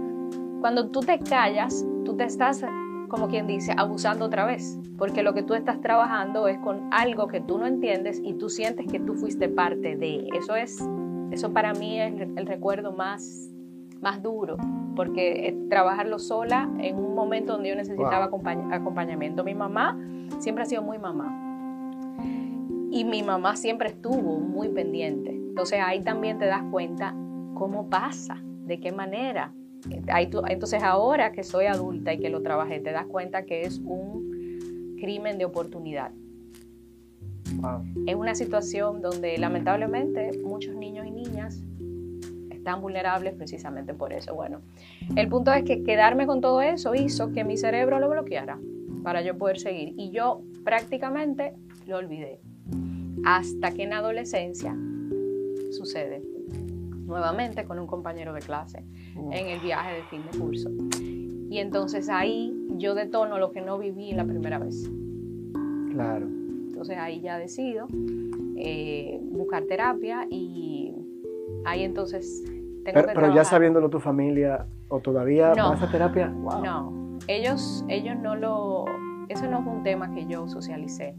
cuando 0.61 0.89
tú 0.89 1.01
te 1.01 1.19
callas, 1.19 1.85
tú 2.05 2.17
te 2.17 2.25
estás, 2.25 2.65
como 3.09 3.29
quien 3.29 3.47
dice, 3.47 3.73
abusando 3.77 4.27
otra 4.27 4.45
vez, 4.45 4.79
porque 4.99 5.23
lo 5.23 5.35
que 5.35 5.43
tú 5.43 5.55
estás 5.55 5.81
trabajando 5.81 6.49
es 6.49 6.59
con 6.59 6.89
algo 6.93 7.29
que 7.29 7.41
tú 7.41 7.59
no 7.59 7.67
entiendes 7.67 8.21
y 8.23 8.35
tú 8.35 8.49
sientes 8.49 8.87
que 8.87 9.01
tú 9.01 9.15
fuiste 9.15 9.49
parte 9.49 9.97
de. 9.97 10.29
Eso 10.35 10.55
es 10.55 10.83
eso 11.31 11.53
para 11.53 11.73
mí 11.75 12.01
es 12.01 12.13
el 12.21 12.47
recuerdo 12.47 12.93
más, 12.93 13.51
más 14.01 14.23
duro, 14.23 14.57
porque 14.97 15.57
trabajarlo 15.69 16.19
sola 16.19 16.69
en 16.79 16.97
un 16.97 17.15
momento 17.15 17.53
donde 17.53 17.69
yo 17.69 17.77
necesitaba 17.77 18.31
acompañamiento. 18.71 19.45
Mi 19.45 19.55
mamá 19.55 19.97
siempre 20.39 20.65
ha 20.65 20.67
sido 20.67 20.83
muy 20.83 20.99
mamá. 20.99 21.37
Y 22.91 23.05
mi 23.05 23.23
mamá 23.23 23.55
siempre 23.55 23.91
estuvo 23.91 24.41
muy 24.41 24.69
pendiente. 24.69 25.31
Entonces 25.31 25.79
ahí 25.81 26.03
también 26.03 26.39
te 26.39 26.47
das 26.47 26.65
cuenta 26.71 27.15
cómo 27.55 27.89
pasa, 27.89 28.43
de 28.43 28.81
qué 28.81 28.91
manera. 28.91 29.53
Entonces 30.49 30.83
ahora 30.83 31.33
que 31.33 31.43
soy 31.43 31.67
adulta 31.67 32.13
y 32.13 32.19
que 32.19 32.29
lo 32.29 32.43
trabajé, 32.43 32.81
te 32.81 32.93
das 32.93 33.07
cuenta 33.07 33.45
que 33.45 33.63
es 33.63 33.79
un 33.79 34.97
crimen 35.01 35.39
de 35.39 35.45
oportunidad. 35.45 36.13
Es 38.07 38.15
una 38.15 38.35
situación 38.35 39.03
donde 39.03 39.37
lamentablemente 39.39 40.31
muchos 40.43 40.75
niños 40.75 41.07
y 41.07 41.11
niñas 41.11 41.63
están 42.51 42.81
vulnerables 42.83 43.35
precisamente 43.35 43.95
por 43.95 44.13
eso. 44.13 44.35
Bueno, 44.35 44.61
el 45.17 45.29
punto 45.29 45.53
es 45.53 45.65
que 45.65 45.83
quedarme 45.83 46.27
con 46.27 46.41
todo 46.41 46.61
eso 46.61 46.95
hizo 46.95 47.33
que 47.33 47.45
mi 47.45 47.57
cerebro 47.57 47.99
lo 47.99 48.09
bloqueara 48.09 48.59
para 49.03 49.23
yo 49.23 49.37
poder 49.39 49.59
seguir. 49.59 49.95
Y 49.97 50.11
yo 50.11 50.43
prácticamente 50.65 51.55
lo 51.87 51.97
olvidé. 51.97 52.41
Hasta 53.25 53.73
que 53.73 53.83
en 53.85 53.95
adolescencia 53.95 54.77
sucede 55.71 56.23
nuevamente 57.11 57.65
con 57.65 57.79
un 57.79 57.87
compañero 57.87 58.33
de 58.33 58.41
clase 58.41 58.85
en 59.15 59.47
el 59.49 59.61
viaje 59.61 59.97
de 59.97 60.03
fin 60.05 60.23
de 60.31 60.39
curso. 60.39 60.71
Y 61.51 61.59
entonces 61.59 62.09
ahí 62.09 62.57
yo 62.79 62.95
detono 62.95 63.39
lo 63.39 63.51
que 63.51 63.61
no 63.61 63.79
viví 63.79 64.13
la 64.13 64.25
primera 64.25 64.59
vez. 64.59 64.91
Claro. 65.91 66.27
Entonces 66.27 66.97
ahí 66.97 67.21
ya 67.21 67.37
decido 67.39 67.89
eh, 68.57 69.19
buscar 69.23 69.65
terapia 69.65 70.27
y 70.31 70.95
ahí 71.67 71.83
entonces 71.83 72.43
tengo 72.47 72.95
pero, 72.95 73.09
que 73.09 73.15
Pero 73.15 73.35
ya 73.35 73.45
sabiéndolo 73.45 73.91
tu 73.91 74.01
familia 74.01 74.67
o 74.89 75.01
todavía 75.01 75.53
no, 75.55 75.71
vas 75.71 75.83
a 75.83 75.91
terapia, 75.91 76.29
No, 76.29 77.19
ellos, 77.27 77.85
ellos 77.89 78.17
no 78.17 78.37
lo... 78.37 78.85
Eso 79.29 79.49
no 79.49 79.63
fue 79.63 79.73
un 79.73 79.83
tema 79.83 80.13
que 80.13 80.27
yo 80.27 80.49
socialicé. 80.49 81.15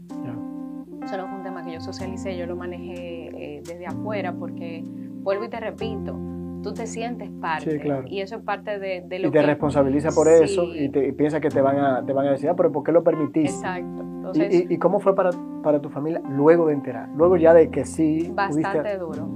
Eso 1.04 1.16
no 1.16 1.26
fue 1.26 1.36
un 1.36 1.42
tema 1.42 1.64
que 1.64 1.72
yo 1.72 1.80
socialicé, 1.80 2.36
yo 2.36 2.46
lo 2.46 2.56
manejé 2.56 3.56
eh, 3.56 3.62
desde 3.64 3.86
afuera 3.86 4.32
porque, 4.32 4.84
vuelvo 5.22 5.44
y 5.44 5.48
te 5.48 5.60
repito, 5.60 6.16
tú 6.62 6.72
te 6.72 6.86
sientes 6.86 7.30
parte. 7.40 7.80
Y 8.06 8.20
eso 8.20 8.36
es 8.36 8.42
parte 8.42 8.78
de, 8.78 9.02
de 9.06 9.18
lo 9.18 9.28
y 9.28 9.30
te 9.30 9.42
responsabiliza 9.42 10.10
por 10.10 10.28
eso 10.28 10.74
y, 10.74 10.88
te, 10.88 11.12
piensa 11.12 11.40
que 11.40 11.48
te 11.48 11.60
van, 11.60 11.78
a, 11.78 12.04
te 12.04 12.12
van 12.12 12.26
a 12.26 12.32
decir, 12.32 12.48
ah, 12.48 12.56
pero 12.56 12.72
¿por 12.72 12.84
qué 12.84 12.92
lo 12.92 13.02
permitiste? 13.02 13.50
Exacto. 13.50 14.02
¿Y, 14.34 14.78
cómo 14.78 15.00
fue 15.00 15.14
para, 15.14 15.30
para, 15.62 15.80
tu 15.80 15.90
familia 15.90 16.22
luego 16.28 16.66
de 16.68 16.74
enterar? 16.74 17.08
Luego 17.16 17.36
ya 17.36 17.52
de 17.52 17.70
que 17.70 17.84
sí. 17.84 18.30
Bastante 18.34 18.96
duro. 18.96 19.28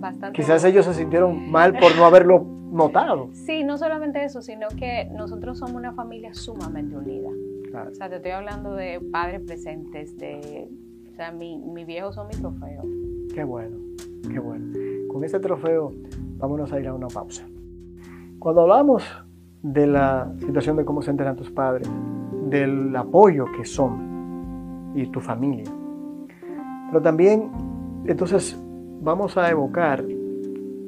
Bastante 0.00 0.36
Quizás 0.36 0.64
ellos 0.64 0.86
se 0.86 0.94
sintieron 0.94 1.50
mal 1.50 1.78
por 1.78 1.94
no 1.96 2.04
haberlo 2.04 2.44
notado. 2.70 3.30
Sí, 3.32 3.64
no 3.64 3.78
solamente 3.78 4.24
eso, 4.24 4.42
sino 4.42 4.68
que 4.68 5.08
nosotros 5.12 5.58
somos 5.58 5.74
una 5.74 5.92
familia 5.92 6.34
sumamente 6.34 6.96
unida. 6.96 7.30
O 7.90 7.94
sea, 7.94 8.08
te 8.08 8.16
estoy 8.16 8.32
hablando 8.32 8.74
de 8.74 9.00
padres 9.12 9.40
presentes, 9.42 10.16
de... 10.18 10.68
O 11.12 11.14
sea, 11.14 11.32
mi, 11.32 11.58
mi 11.58 11.84
viejo 11.84 12.12
son 12.12 12.26
mi 12.28 12.34
trofeo. 12.34 12.82
Qué 13.34 13.44
bueno, 13.44 13.76
qué 14.30 14.38
bueno. 14.38 14.87
Con 15.18 15.24
ese 15.24 15.40
trofeo 15.40 15.92
vámonos 16.38 16.72
a 16.72 16.78
ir 16.78 16.86
a 16.86 16.94
una 16.94 17.08
pausa. 17.08 17.44
Cuando 18.38 18.60
hablamos 18.60 19.02
de 19.64 19.88
la 19.88 20.32
situación 20.38 20.76
de 20.76 20.84
cómo 20.84 21.02
se 21.02 21.10
enteran 21.10 21.34
tus 21.34 21.50
padres, 21.50 21.90
del 22.48 22.94
apoyo 22.94 23.46
que 23.46 23.64
son 23.64 24.92
y 24.94 25.08
tu 25.08 25.18
familia, 25.18 25.64
pero 26.88 27.02
también 27.02 27.50
entonces 28.04 28.56
vamos 29.02 29.36
a 29.36 29.50
evocar 29.50 30.04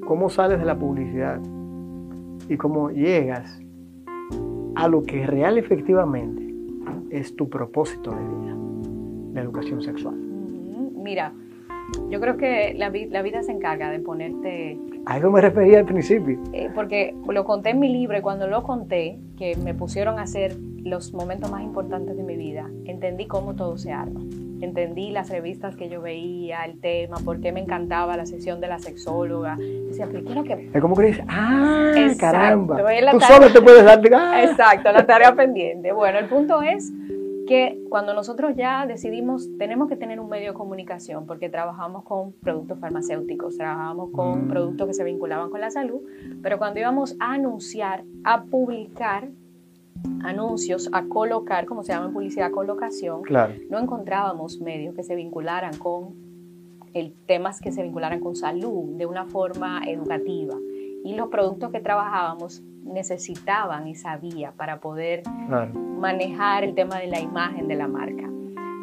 cómo 0.06 0.30
sales 0.30 0.60
de 0.60 0.64
la 0.64 0.78
publicidad 0.78 1.40
y 2.48 2.56
cómo 2.56 2.92
llegas 2.92 3.60
a 4.76 4.86
lo 4.86 5.02
que 5.02 5.26
real 5.26 5.58
efectivamente 5.58 6.54
es 7.10 7.34
tu 7.34 7.50
propósito 7.50 8.12
de 8.12 8.22
vida, 8.22 8.56
la 9.34 9.40
educación 9.40 9.82
sexual. 9.82 10.14
Mira, 10.14 11.32
yo 12.10 12.20
creo 12.20 12.36
que 12.36 12.74
la, 12.74 12.92
la, 13.10 13.22
vida 13.22 13.42
se 13.42 13.52
encarga 13.52 13.90
de 13.90 14.00
ponerte... 14.00 14.78
A 15.06 15.18
eso 15.18 15.30
me 15.30 15.40
refería 15.40 15.78
al 15.78 15.86
principio. 15.86 16.38
Eh, 16.52 16.68
porque 16.74 17.14
lo 17.28 17.44
conté 17.44 17.70
en 17.70 17.80
mi 17.80 17.88
libro 17.88 18.18
y 18.18 18.20
cuando 18.20 18.46
lo 18.46 18.62
conté, 18.62 19.18
que 19.38 19.56
me 19.56 19.74
pusieron 19.74 20.18
a 20.18 20.22
hacer 20.22 20.56
los 20.82 21.12
momentos 21.12 21.50
más 21.50 21.62
importantes 21.62 22.16
de 22.16 22.22
mi 22.22 22.36
vida, 22.36 22.68
entendí 22.84 23.26
cómo 23.26 23.54
todo 23.54 23.78
se 23.78 23.92
arma. 23.92 24.20
Entendí 24.60 25.10
las 25.10 25.30
revistas 25.30 25.74
que 25.74 25.88
yo 25.88 26.02
veía, 26.02 26.64
el 26.64 26.80
tema, 26.80 27.16
por 27.24 27.40
qué 27.40 27.50
me 27.50 27.60
encantaba 27.60 28.16
la 28.16 28.26
sesión 28.26 28.60
de 28.60 28.68
la 28.68 28.78
sexóloga. 28.78 29.56
Decía, 29.56 30.06
pero 30.10 30.22
¿qué 30.22 30.30
es 30.30 30.36
lo 30.36 30.44
que...? 30.44 30.70
Es 30.74 30.80
como 30.82 30.94
que 30.96 31.04
dices, 31.04 31.24
¡ah, 31.28 31.92
caramba! 32.18 32.76
Tú 33.10 33.20
solo 33.20 33.50
te 33.50 33.62
puedes 33.62 33.84
dar... 33.84 34.00
Exacto, 34.44 34.92
la 34.92 35.06
tarea 35.06 35.34
pendiente. 35.34 35.92
Bueno, 35.92 36.18
el 36.18 36.26
punto 36.26 36.60
es 36.60 36.92
que 37.50 37.82
cuando 37.88 38.14
nosotros 38.14 38.54
ya 38.54 38.86
decidimos, 38.86 39.48
tenemos 39.58 39.88
que 39.88 39.96
tener 39.96 40.20
un 40.20 40.28
medio 40.28 40.52
de 40.52 40.54
comunicación, 40.56 41.26
porque 41.26 41.48
trabajamos 41.48 42.04
con 42.04 42.30
productos 42.30 42.78
farmacéuticos, 42.78 43.56
trabajamos 43.56 44.10
con 44.12 44.44
mm. 44.44 44.48
productos 44.50 44.86
que 44.86 44.94
se 44.94 45.02
vinculaban 45.02 45.50
con 45.50 45.60
la 45.60 45.72
salud, 45.72 46.00
pero 46.44 46.58
cuando 46.58 46.78
íbamos 46.78 47.16
a 47.18 47.32
anunciar, 47.32 48.04
a 48.22 48.44
publicar 48.44 49.30
anuncios, 50.22 50.90
a 50.92 51.06
colocar, 51.06 51.66
como 51.66 51.82
se 51.82 51.92
llama 51.92 52.06
en 52.06 52.12
publicidad, 52.12 52.52
colocación, 52.52 53.22
no 53.68 53.80
encontrábamos 53.80 54.60
medios 54.60 54.94
que 54.94 55.02
se 55.02 55.16
vincularan 55.16 55.76
con 55.76 56.14
el, 56.94 57.12
temas 57.26 57.60
que 57.60 57.72
se 57.72 57.82
vincularan 57.82 58.20
con 58.20 58.36
salud 58.36 58.96
de 58.96 59.06
una 59.06 59.24
forma 59.24 59.82
educativa. 59.88 60.54
Y 61.02 61.16
los 61.16 61.30
productos 61.30 61.72
que 61.72 61.80
trabajábamos 61.80 62.62
necesitaban 62.84 63.86
esa 63.86 64.16
vía 64.16 64.52
para 64.56 64.80
poder 64.80 65.22
manejar 65.98 66.64
el 66.64 66.74
tema 66.74 66.98
de 66.98 67.06
la 67.06 67.20
imagen 67.20 67.68
de 67.68 67.76
la 67.76 67.88
marca. 67.88 68.28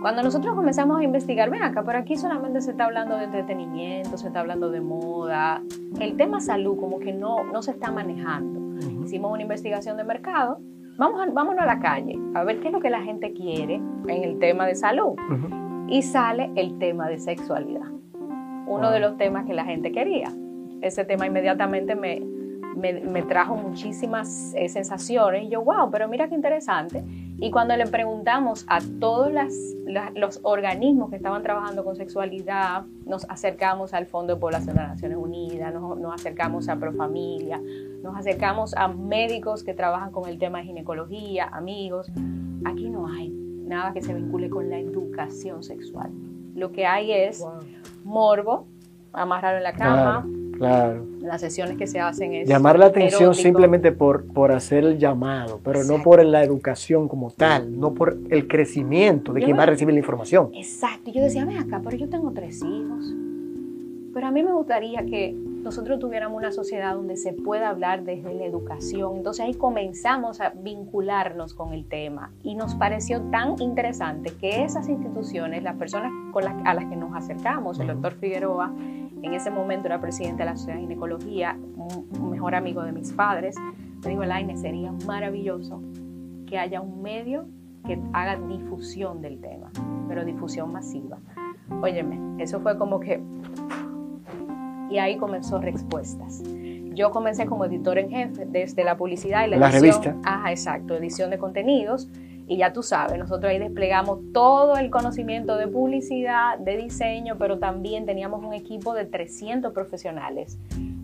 Cuando 0.02 0.22
nosotros 0.22 0.56
comenzamos 0.56 1.00
a 1.00 1.04
investigar, 1.04 1.50
ven 1.50 1.64
acá, 1.64 1.84
por 1.84 1.96
aquí 1.96 2.18
solamente 2.18 2.62
se 2.62 2.72
está 2.72 2.86
hablando 2.86 3.18
de 3.18 3.26
entretenimiento, 3.26 4.18
se 4.18 4.28
está 4.28 4.42
hablando 4.42 4.70
de 4.70 4.80
moda, 4.80 5.62
el 6.00 6.16
tema 6.16 6.40
salud 6.40 6.80
como 6.80 7.00
que 7.00 7.12
no, 7.14 7.44
no 7.46 7.62
se 7.64 7.72
está 7.72 7.92
manejando. 7.92 8.78
Hicimos 9.04 9.32
una 9.32 9.42
investigación 9.42 9.98
de 9.98 10.04
mercado, 10.04 10.60
vamos 10.98 11.22
a, 11.22 11.32
vámonos 11.32 11.64
a 11.64 11.66
la 11.66 11.80
calle 11.80 12.16
a 12.36 12.44
ver 12.44 12.60
qué 12.60 12.68
es 12.68 12.74
lo 12.74 12.80
que 12.80 12.92
la 12.92 13.02
gente 13.02 13.34
quiere 13.34 13.82
en 14.08 14.24
el 14.24 14.38
tema 14.38 14.68
de 14.68 14.76
salud. 14.76 15.16
Y 15.90 16.04
sale 16.04 16.52
el 16.56 16.78
tema 16.78 17.10
de 17.10 17.18
sexualidad, 17.18 17.88
uno 18.68 18.92
de 18.92 19.00
los 19.00 19.18
temas 19.18 19.46
que 19.46 19.54
la 19.54 19.66
gente 19.66 19.92
quería. 19.92 20.32
Ese 20.82 21.06
tema 21.06 21.26
inmediatamente 21.26 21.96
me, 21.96 22.22
me, 22.78 23.24
trajo 23.24 23.56
muchísimas 23.56 24.54
eh, 24.56 24.70
sensaciones 24.70 25.44
y 25.44 25.50
yo, 25.50 25.64
wow, 25.64 25.90
pero 25.92 26.08
mira 26.08 26.28
qué 26.30 26.36
interesante. 26.36 27.04
Y 27.40 27.52
cuando 27.52 27.76
le 27.76 27.88
preguntamos 27.88 28.66
a 28.68 28.80
todos 29.00 29.32
los 30.16 30.40
organismos 30.44 31.10
que 31.10 31.16
estaban 31.16 31.44
trabajando 31.44 31.84
con 31.84 31.96
sexualidad, 31.96 32.86
nos 33.06 33.30
acercamos 33.30 33.94
al 33.94 34.06
Fondo 34.06 34.36
de 34.36 34.40
Población 34.40 34.76
de 34.76 34.82
las 34.82 34.90
Naciones 34.90 35.18
Unidas, 35.18 35.74
nos, 35.74 35.98
nos 35.98 36.14
acercamos 36.14 36.70
a 36.70 36.78
Profamilia, 36.78 37.62
nos 38.04 38.16
acercamos 38.16 38.76
a 38.76 38.88
médicos 38.88 39.64
que 39.64 39.74
trabajan 39.74 40.12
con 40.12 40.30
el 40.30 40.38
tema 40.38 40.60
de 40.60 40.66
ginecología, 40.66 41.50
amigos. 41.52 42.12
Aquí 42.66 42.90
no 42.90 43.08
hay 43.08 43.30
nada 43.30 43.94
que 43.94 44.02
se 44.02 44.14
vincule 44.14 44.50
con 44.50 44.70
la 44.70 44.80
educación 44.80 45.64
sexual. 45.64 46.12
Lo 46.56 46.72
que 46.72 46.86
hay 46.86 47.12
es 47.12 47.46
morbo, 48.04 48.68
amarrarlo 49.14 49.58
en 49.58 49.64
la 49.64 49.74
cama, 49.74 50.24
Claro. 50.24 50.37
Las 50.60 51.42
sesiones 51.42 51.78
que 51.78 51.88
se 51.88 52.00
hacen 52.00 52.34
es. 52.34 52.48
Llamar 52.48 52.80
la 52.80 52.88
atención 52.88 53.34
simplemente 53.34 53.92
por, 53.92 54.26
por 54.26 54.52
hacer 54.52 54.84
el 54.84 54.98
llamado, 54.98 55.60
pero 55.64 55.84
no 55.84 56.02
por 56.02 56.24
la 56.24 56.44
educación 56.44 57.08
como 57.08 57.32
tal, 57.32 57.80
no 57.80 57.94
por 57.94 58.18
el 58.30 58.48
crecimiento 58.48 59.34
de 59.34 59.44
quien 59.44 59.58
va 59.58 59.64
a 59.64 59.68
recibir 59.68 59.94
la 59.94 60.00
información. 60.00 60.50
Exacto. 60.54 61.12
Yo 61.12 61.22
decía, 61.22 61.46
ven 61.46 61.58
acá, 61.58 61.82
pero 61.84 61.98
yo 61.98 62.10
tengo 62.10 62.32
tres 62.32 62.62
hijos. 62.64 63.14
Pero 64.14 64.28
a 64.28 64.32
mí 64.32 64.42
me 64.42 64.52
gustaría 64.52 65.06
que 65.06 65.36
nosotros 65.68 66.00
tuviéramos 66.00 66.38
una 66.38 66.54
sociedad 66.54 66.96
donde 66.96 67.18
se 67.18 67.34
pueda 67.34 67.68
hablar 67.68 68.06
desde 68.06 68.34
la 68.34 68.46
educación. 68.46 69.18
Entonces 69.18 69.46
ahí 69.46 69.54
comenzamos 69.54 70.40
a 70.40 70.52
vincularnos 70.52 71.54
con 71.54 71.74
el 71.74 71.90
tema 71.90 72.32
y 72.42 72.56
nos 72.56 72.76
pareció 72.76 73.20
tan 73.32 73.62
interesante 73.62 74.32
que 74.40 74.64
esas 74.64 74.88
instituciones, 74.88 75.64
las 75.64 75.76
personas 75.76 76.14
con 76.32 76.46
las, 76.46 76.56
a 76.66 76.74
las 76.74 76.86
que 76.86 76.96
nos 76.96 77.14
acercamos, 77.14 77.82
el 77.82 77.88
doctor 77.88 78.14
Figueroa, 78.14 78.74
en 78.78 79.34
ese 79.34 79.52
momento 79.52 79.88
era 79.88 80.00
presidente 80.00 80.44
de 80.44 80.46
la 80.46 80.56
Sociedad 80.56 80.78
de 80.78 80.84
Ginecología, 80.84 81.60
un, 81.76 82.32
mejor 82.32 82.56
amigo 82.56 82.82
de 82.84 82.94
mis 82.94 83.12
padres, 83.12 83.58
me 84.06 84.12
dijo, 84.12 84.24
Laine, 84.24 84.56
sería 84.56 84.94
maravilloso 85.06 85.82
que 86.46 86.58
haya 86.58 86.80
un 86.80 87.02
medio 87.02 87.46
que 87.86 88.00
haga 88.14 88.38
difusión 88.38 89.22
del 89.22 89.42
tema, 89.42 89.70
pero 90.08 90.24
difusión 90.24 90.72
masiva. 90.72 91.18
Óyeme, 91.82 92.42
eso 92.42 92.62
fue 92.62 92.78
como 92.78 93.02
que... 93.02 93.22
Y 94.90 95.00
ahí 95.00 95.18
comenzó 95.18 95.60
Respuestas. 95.60 96.44
Yo 96.94 97.12
comencé 97.12 97.46
como 97.46 97.66
editor 97.66 97.98
en 98.00 98.10
jefe 98.10 98.46
desde 98.48 98.84
la 98.84 98.98
publicidad 98.98 99.46
y 99.46 99.52
la, 99.52 99.58
la 99.58 99.70
edición. 99.70 99.82
revista. 100.04 100.16
Ajá, 100.24 100.52
exacto, 100.52 100.96
edición 100.96 101.30
de 101.30 101.38
contenidos 101.38 102.10
y 102.50 102.58
ya 102.58 102.72
tú 102.72 102.82
sabes, 102.82 103.20
nosotros 103.20 103.52
ahí 103.52 103.60
desplegamos 103.60 104.20
todo 104.32 104.78
el 104.78 104.90
conocimiento 104.90 105.58
de 105.58 105.68
publicidad, 105.68 106.58
de 106.58 106.78
diseño, 106.78 107.36
pero 107.38 107.60
también 107.60 108.06
teníamos 108.06 108.44
un 108.44 108.54
equipo 108.54 108.94
de 108.94 109.06
300 109.06 109.74
profesionales. 109.74 110.58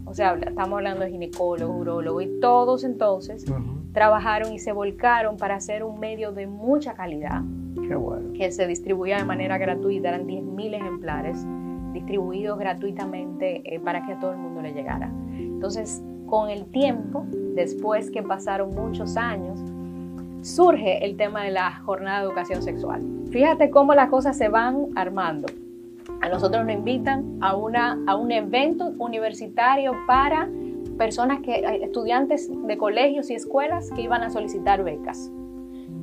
O 0.06 0.13
sea, 0.13 0.36
estamos 0.36 0.78
hablando 0.78 1.04
de 1.04 1.12
ginecólogos, 1.12 1.82
urólogos 1.82 2.24
y 2.24 2.40
todos 2.40 2.86
entonces 2.86 3.44
trabajaron 3.92 4.54
y 4.54 4.60
se 4.60 4.72
volcaron 4.72 5.36
para 5.36 5.56
hacer 5.56 5.84
un 5.84 6.00
medio 6.00 6.32
de 6.32 6.48
mucha 6.48 6.94
calidad. 6.94 7.42
Qué 7.88 7.96
bueno. 7.96 8.32
Que 8.34 8.50
se 8.54 8.66
distribuía 8.66 9.18
de 9.18 9.25
manera 9.25 9.58
gratuita, 9.58 10.10
eran 10.10 10.25
10.000 10.25 10.75
ejemplares 10.75 11.46
distribuidos 11.93 12.59
gratuitamente 12.59 13.62
eh, 13.65 13.79
para 13.79 14.05
que 14.05 14.13
a 14.13 14.19
todo 14.19 14.31
el 14.31 14.38
mundo 14.38 14.62
le 14.62 14.73
llegara. 14.73 15.12
Entonces, 15.38 16.03
con 16.25 16.50
el 16.50 16.65
tiempo, 16.65 17.25
después 17.55 18.12
que 18.12 18.23
pasaron 18.23 18.71
muchos 18.75 19.15
años, 19.17 19.59
surge 20.41 21.05
el 21.05 21.15
tema 21.15 21.43
de 21.43 21.51
la 21.51 21.71
jornada 21.81 22.19
de 22.19 22.25
educación 22.25 22.62
sexual. 22.62 23.01
Fíjate 23.31 23.69
cómo 23.69 23.93
las 23.93 24.09
cosas 24.09 24.38
se 24.38 24.50
van 24.50 24.88
armando. 24.95 25.47
A 26.21 26.29
nosotros 26.29 26.65
nos 26.65 26.73
invitan 26.73 27.38
a, 27.41 27.55
una, 27.55 27.97
a 28.07 28.15
un 28.15 28.31
evento 28.31 28.93
universitario 28.97 29.93
para 30.05 30.50
personas 30.97 31.41
que, 31.41 31.55
eh, 31.55 31.83
estudiantes 31.83 32.50
de 32.67 32.77
colegios 32.77 33.29
y 33.29 33.35
escuelas 33.35 33.89
que 33.91 34.01
iban 34.01 34.23
a 34.23 34.29
solicitar 34.29 34.83
becas. 34.83 35.31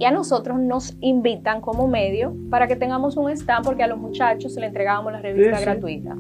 Y 0.01 0.07
a 0.07 0.11
nosotros 0.11 0.59
nos 0.59 0.97
invitan 1.03 1.61
como 1.61 1.87
medio 1.87 2.35
para 2.49 2.67
que 2.67 2.75
tengamos 2.75 3.19
un 3.19 3.29
stand 3.33 3.67
porque 3.67 3.83
a 3.83 3.87
los 3.87 3.99
muchachos 3.99 4.55
se 4.55 4.59
le 4.59 4.69
entregábamos 4.69 5.13
la 5.13 5.21
revista 5.21 5.61
gratuita. 5.61 6.17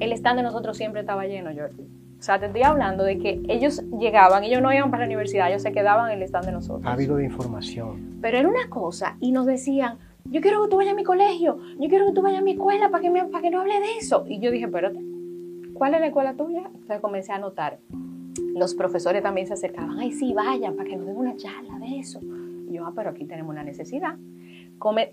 El 0.00 0.12
stand 0.12 0.38
de 0.38 0.42
nosotros 0.44 0.78
siempre 0.78 1.02
estaba 1.02 1.26
lleno, 1.26 1.50
Jordi. 1.54 1.82
O 1.82 2.22
sea, 2.22 2.40
te 2.40 2.46
estoy 2.46 2.62
hablando 2.62 3.04
de 3.04 3.18
que 3.18 3.42
ellos 3.48 3.82
llegaban, 3.98 4.44
ellos 4.44 4.62
no 4.62 4.72
iban 4.72 4.90
para 4.90 5.02
la 5.02 5.08
universidad, 5.08 5.50
ellos 5.50 5.60
se 5.60 5.72
quedaban 5.72 6.10
en 6.10 6.16
el 6.16 6.22
stand 6.22 6.46
de 6.46 6.52
nosotros. 6.52 6.86
Ha 6.86 6.92
habido 6.94 7.16
de 7.16 7.26
información. 7.26 8.18
Pero 8.22 8.38
era 8.38 8.48
una 8.48 8.70
cosa, 8.70 9.18
y 9.20 9.30
nos 9.30 9.44
decían, 9.44 9.98
yo 10.24 10.40
quiero 10.40 10.62
que 10.62 10.70
tú 10.70 10.78
vayas 10.78 10.94
a 10.94 10.96
mi 10.96 11.04
colegio, 11.04 11.58
yo 11.78 11.88
quiero 11.90 12.06
que 12.06 12.12
tú 12.12 12.22
vayas 12.22 12.40
a 12.40 12.42
mi 12.42 12.52
escuela 12.52 12.88
para 12.88 13.02
que, 13.02 13.10
me, 13.10 13.26
para 13.26 13.42
que 13.42 13.50
no 13.50 13.60
hable 13.60 13.78
de 13.78 13.98
eso. 14.00 14.24
Y 14.26 14.40
yo 14.40 14.50
dije, 14.50 14.64
espérate, 14.64 15.00
¿cuál 15.74 15.92
es 15.92 16.00
la 16.00 16.06
escuela 16.06 16.32
tuya? 16.32 16.62
Entonces 16.64 17.00
comencé 17.00 17.32
a 17.32 17.38
notar. 17.38 17.78
Los 18.54 18.74
profesores 18.74 19.22
también 19.22 19.46
se 19.46 19.52
acercaban, 19.52 19.98
ay, 19.98 20.12
sí, 20.12 20.32
vayan, 20.32 20.76
para 20.76 20.88
que 20.88 20.96
nos 20.96 21.06
den 21.06 21.16
una 21.18 21.36
charla 21.36 21.78
de 21.78 21.98
eso. 21.98 22.20
Y 22.68 22.74
yo, 22.74 22.86
ah, 22.86 22.92
pero 22.94 23.10
aquí 23.10 23.24
tenemos 23.24 23.50
una 23.50 23.64
necesidad. 23.64 24.16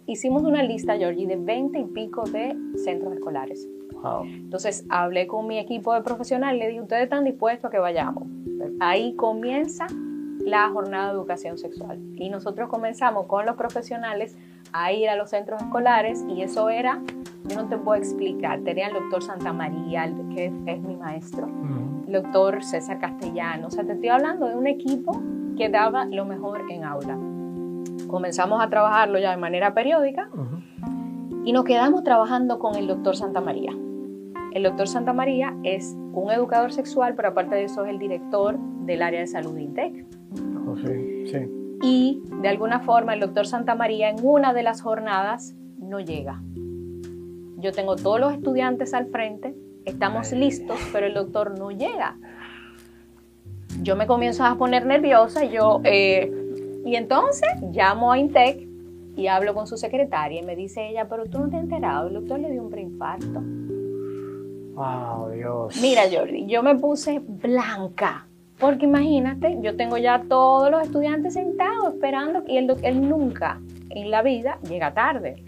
hicimos 0.06 0.44
una 0.44 0.64
lista, 0.64 0.98
Georgie, 0.98 1.28
de 1.28 1.38
20 1.38 1.80
y 1.80 1.86
pico 1.86 2.24
de 2.24 2.56
centros 2.76 3.14
escolares 3.14 3.68
entonces 4.24 4.86
hablé 4.90 5.28
con 5.28 5.48
mi 5.48 5.58
equipo 5.58 5.94
de 5.94 6.02
profesionales, 6.02 6.60
le 6.60 6.68
dije, 6.68 6.82
ustedes 6.82 7.04
están 7.04 7.24
dispuestos 7.24 7.66
a 7.66 7.72
que 7.72 7.80
vayamos. 7.80 8.24
Ahí 8.80 9.16
comienza 9.16 9.88
la 10.40 10.70
jornada 10.70 11.08
de 11.08 11.14
educación 11.14 11.58
sexual. 11.58 12.00
Y 12.16 12.30
nosotros 12.30 12.70
comenzamos 12.70 13.26
con 13.26 13.46
los 13.46 13.56
profesionales 13.56 14.38
a 14.74 14.92
ir 14.92 15.10
a 15.10 15.16
los 15.16 15.30
centros 15.30 15.62
escolares 15.62 16.24
y 16.28 16.42
eso 16.42 16.70
era, 16.70 17.02
yo 17.46 17.56
no 17.56 17.68
te 17.68 17.78
puedo 17.78 17.98
explicar, 17.98 18.62
tenía 18.62 18.88
el 18.88 18.94
doctor 18.94 19.24
Santa 19.24 19.54
María, 19.54 20.12
que 20.34 20.52
es 20.66 20.82
mi 20.82 20.96
maestro, 20.98 21.48
el 22.08 22.14
doctor 22.14 22.64
César 22.64 23.00
Castellano, 23.00 23.68
o 23.68 23.72
sea, 23.72 23.86
te 23.86 23.94
estoy 23.94 24.10
hablando 24.10 24.48
de 24.48 24.56
un 24.56 24.68
equipo 24.68 25.22
que 25.58 25.70
daba 25.70 26.06
lo 26.06 26.26
mejor 26.26 26.64
en 26.70 26.84
aula. 26.84 27.18
Comenzamos 28.08 28.62
a 28.64 28.70
trabajarlo 28.70 29.20
ya 29.20 29.32
de 29.32 29.38
manera 29.38 29.74
periódica 29.74 30.30
y 31.44 31.54
nos 31.54 31.64
quedamos 31.64 32.04
trabajando 32.04 32.60
con 32.60 32.76
el 32.76 32.88
doctor 32.88 33.16
Santa 33.16 33.42
María. 33.42 33.72
El 34.54 34.64
doctor 34.64 34.88
Santa 34.88 35.12
María 35.12 35.56
es 35.64 35.96
un 36.14 36.32
educador 36.32 36.72
sexual, 36.72 37.14
pero 37.16 37.30
aparte 37.30 37.56
de 37.56 37.66
eso 37.66 37.84
es 37.84 37.92
el 37.92 38.00
director 38.00 38.58
del 38.86 39.02
área 39.02 39.20
de 39.20 39.28
salud 39.28 39.54
de 39.54 39.62
INTEC. 39.64 40.06
Oh, 40.68 40.78
sí, 40.78 41.28
sí. 41.28 41.50
Y 41.82 42.24
de 42.42 42.48
alguna 42.48 42.80
forma 42.80 43.14
el 43.14 43.20
doctor 43.20 43.46
Santa 43.48 43.76
María 43.76 44.10
en 44.10 44.18
una 44.24 44.54
de 44.54 44.64
las 44.64 44.82
jornadas 44.82 45.56
no 45.78 46.00
llega. 46.00 46.42
Yo 47.58 47.72
tengo 47.72 47.96
todos 47.96 48.20
los 48.20 48.34
estudiantes 48.34 48.94
al 48.94 49.08
frente, 49.08 49.56
estamos 49.86 50.32
listos, 50.32 50.78
pero 50.94 51.06
el 51.06 51.14
doctor 51.14 51.58
no 51.58 51.72
llega. 51.72 52.18
Yo 53.82 53.96
me 53.96 54.08
comienzo 54.08 54.46
a 54.46 54.56
poner 54.56 54.86
nerviosa 54.86 55.44
yo, 55.44 55.82
eh, 55.84 56.32
y 56.86 56.96
entonces 56.96 57.50
llamo 57.74 58.12
a 58.12 58.20
INTEC 58.20 58.68
y 59.18 59.28
hablo 59.28 59.54
con 59.54 59.66
su 59.66 59.76
secretaria 59.76 60.42
y 60.42 60.46
me 60.46 60.56
dice 60.56 60.88
ella, 60.88 61.08
pero 61.10 61.26
tú 61.26 61.40
no 61.40 61.50
te 61.50 61.58
has 61.58 61.64
enterado, 61.64 62.08
el 62.08 62.14
doctor 62.14 62.40
le 62.40 62.52
dio 62.52 62.62
un 62.62 62.70
preinfarto. 62.70 63.42
Wow, 64.76 65.32
Dios. 65.32 65.82
Mira, 65.82 66.04
Jordi, 66.12 66.46
yo 66.46 66.62
me 66.62 66.76
puse 66.76 67.20
blanca. 67.20 68.28
Porque 68.60 68.86
imagínate, 68.86 69.58
yo 69.62 69.76
tengo 69.76 69.98
ya 69.98 70.24
todos 70.30 70.72
los 70.72 70.82
estudiantes 70.82 71.34
sentados 71.34 71.94
esperando 71.94 72.44
y 72.48 72.58
él, 72.58 72.74
él 72.84 73.10
nunca 73.10 73.60
en 73.90 74.12
la 74.12 74.22
vida 74.22 74.60
llega 74.62 74.94
tarde. 74.94 75.44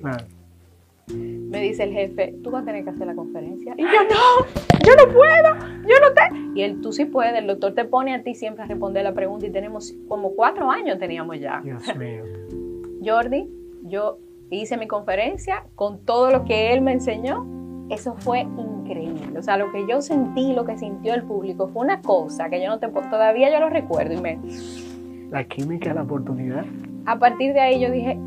Me 1.49 1.61
dice 1.61 1.83
el 1.83 1.93
jefe, 1.93 2.35
tú 2.43 2.51
vas 2.51 2.63
a 2.63 2.65
tener 2.65 2.83
que 2.83 2.89
hacer 2.89 3.07
la 3.07 3.15
conferencia. 3.15 3.73
Y 3.77 3.83
yo 3.83 4.03
no, 4.03 4.45
yo 4.85 4.95
no 4.95 5.13
puedo, 5.13 5.55
yo 5.83 5.95
no 6.01 6.13
te. 6.13 6.59
Y 6.59 6.63
él, 6.63 6.81
tú 6.81 6.91
sí 6.91 7.05
puedes, 7.05 7.33
el 7.35 7.47
doctor 7.47 7.73
te 7.73 7.85
pone 7.85 8.13
a 8.13 8.23
ti 8.23 8.35
siempre 8.35 8.63
a 8.63 8.67
responder 8.67 9.03
la 9.03 9.13
pregunta 9.13 9.45
y 9.45 9.51
tenemos 9.51 9.95
como 10.07 10.31
cuatro 10.35 10.69
años 10.69 10.99
teníamos 10.99 11.39
ya. 11.39 11.61
Dios 11.63 11.83
mío. 11.95 12.23
Jordi, 13.03 13.49
Yo 13.83 14.19
hice 14.49 14.77
mi 14.77 14.87
conferencia 14.87 15.65
con 15.75 16.03
todo 16.05 16.31
lo 16.31 16.45
que 16.45 16.73
él 16.73 16.81
me 16.81 16.91
enseñó. 16.91 17.45
Eso 17.89 18.15
fue 18.17 18.41
increíble. 18.41 19.39
O 19.39 19.43
sea, 19.43 19.57
lo 19.57 19.71
que 19.71 19.85
yo 19.87 20.01
sentí, 20.01 20.53
lo 20.53 20.65
que 20.65 20.77
sintió 20.77 21.13
el 21.13 21.23
público, 21.23 21.69
fue 21.69 21.83
una 21.83 22.01
cosa 22.01 22.49
que 22.49 22.61
yo 22.61 22.67
no 22.67 22.79
te 22.79 22.87
todavía 22.87 23.49
yo 23.49 23.59
lo 23.59 23.69
recuerdo 23.69 24.13
y 24.13 24.21
me 24.21 24.37
la 25.31 25.43
química, 25.43 25.93
la 25.93 26.03
oportunidad. 26.03 26.65
A 27.05 27.19
partir 27.19 27.53
de 27.53 27.59
ahí 27.59 27.79
yo 27.79 27.91
dije, 27.91 28.17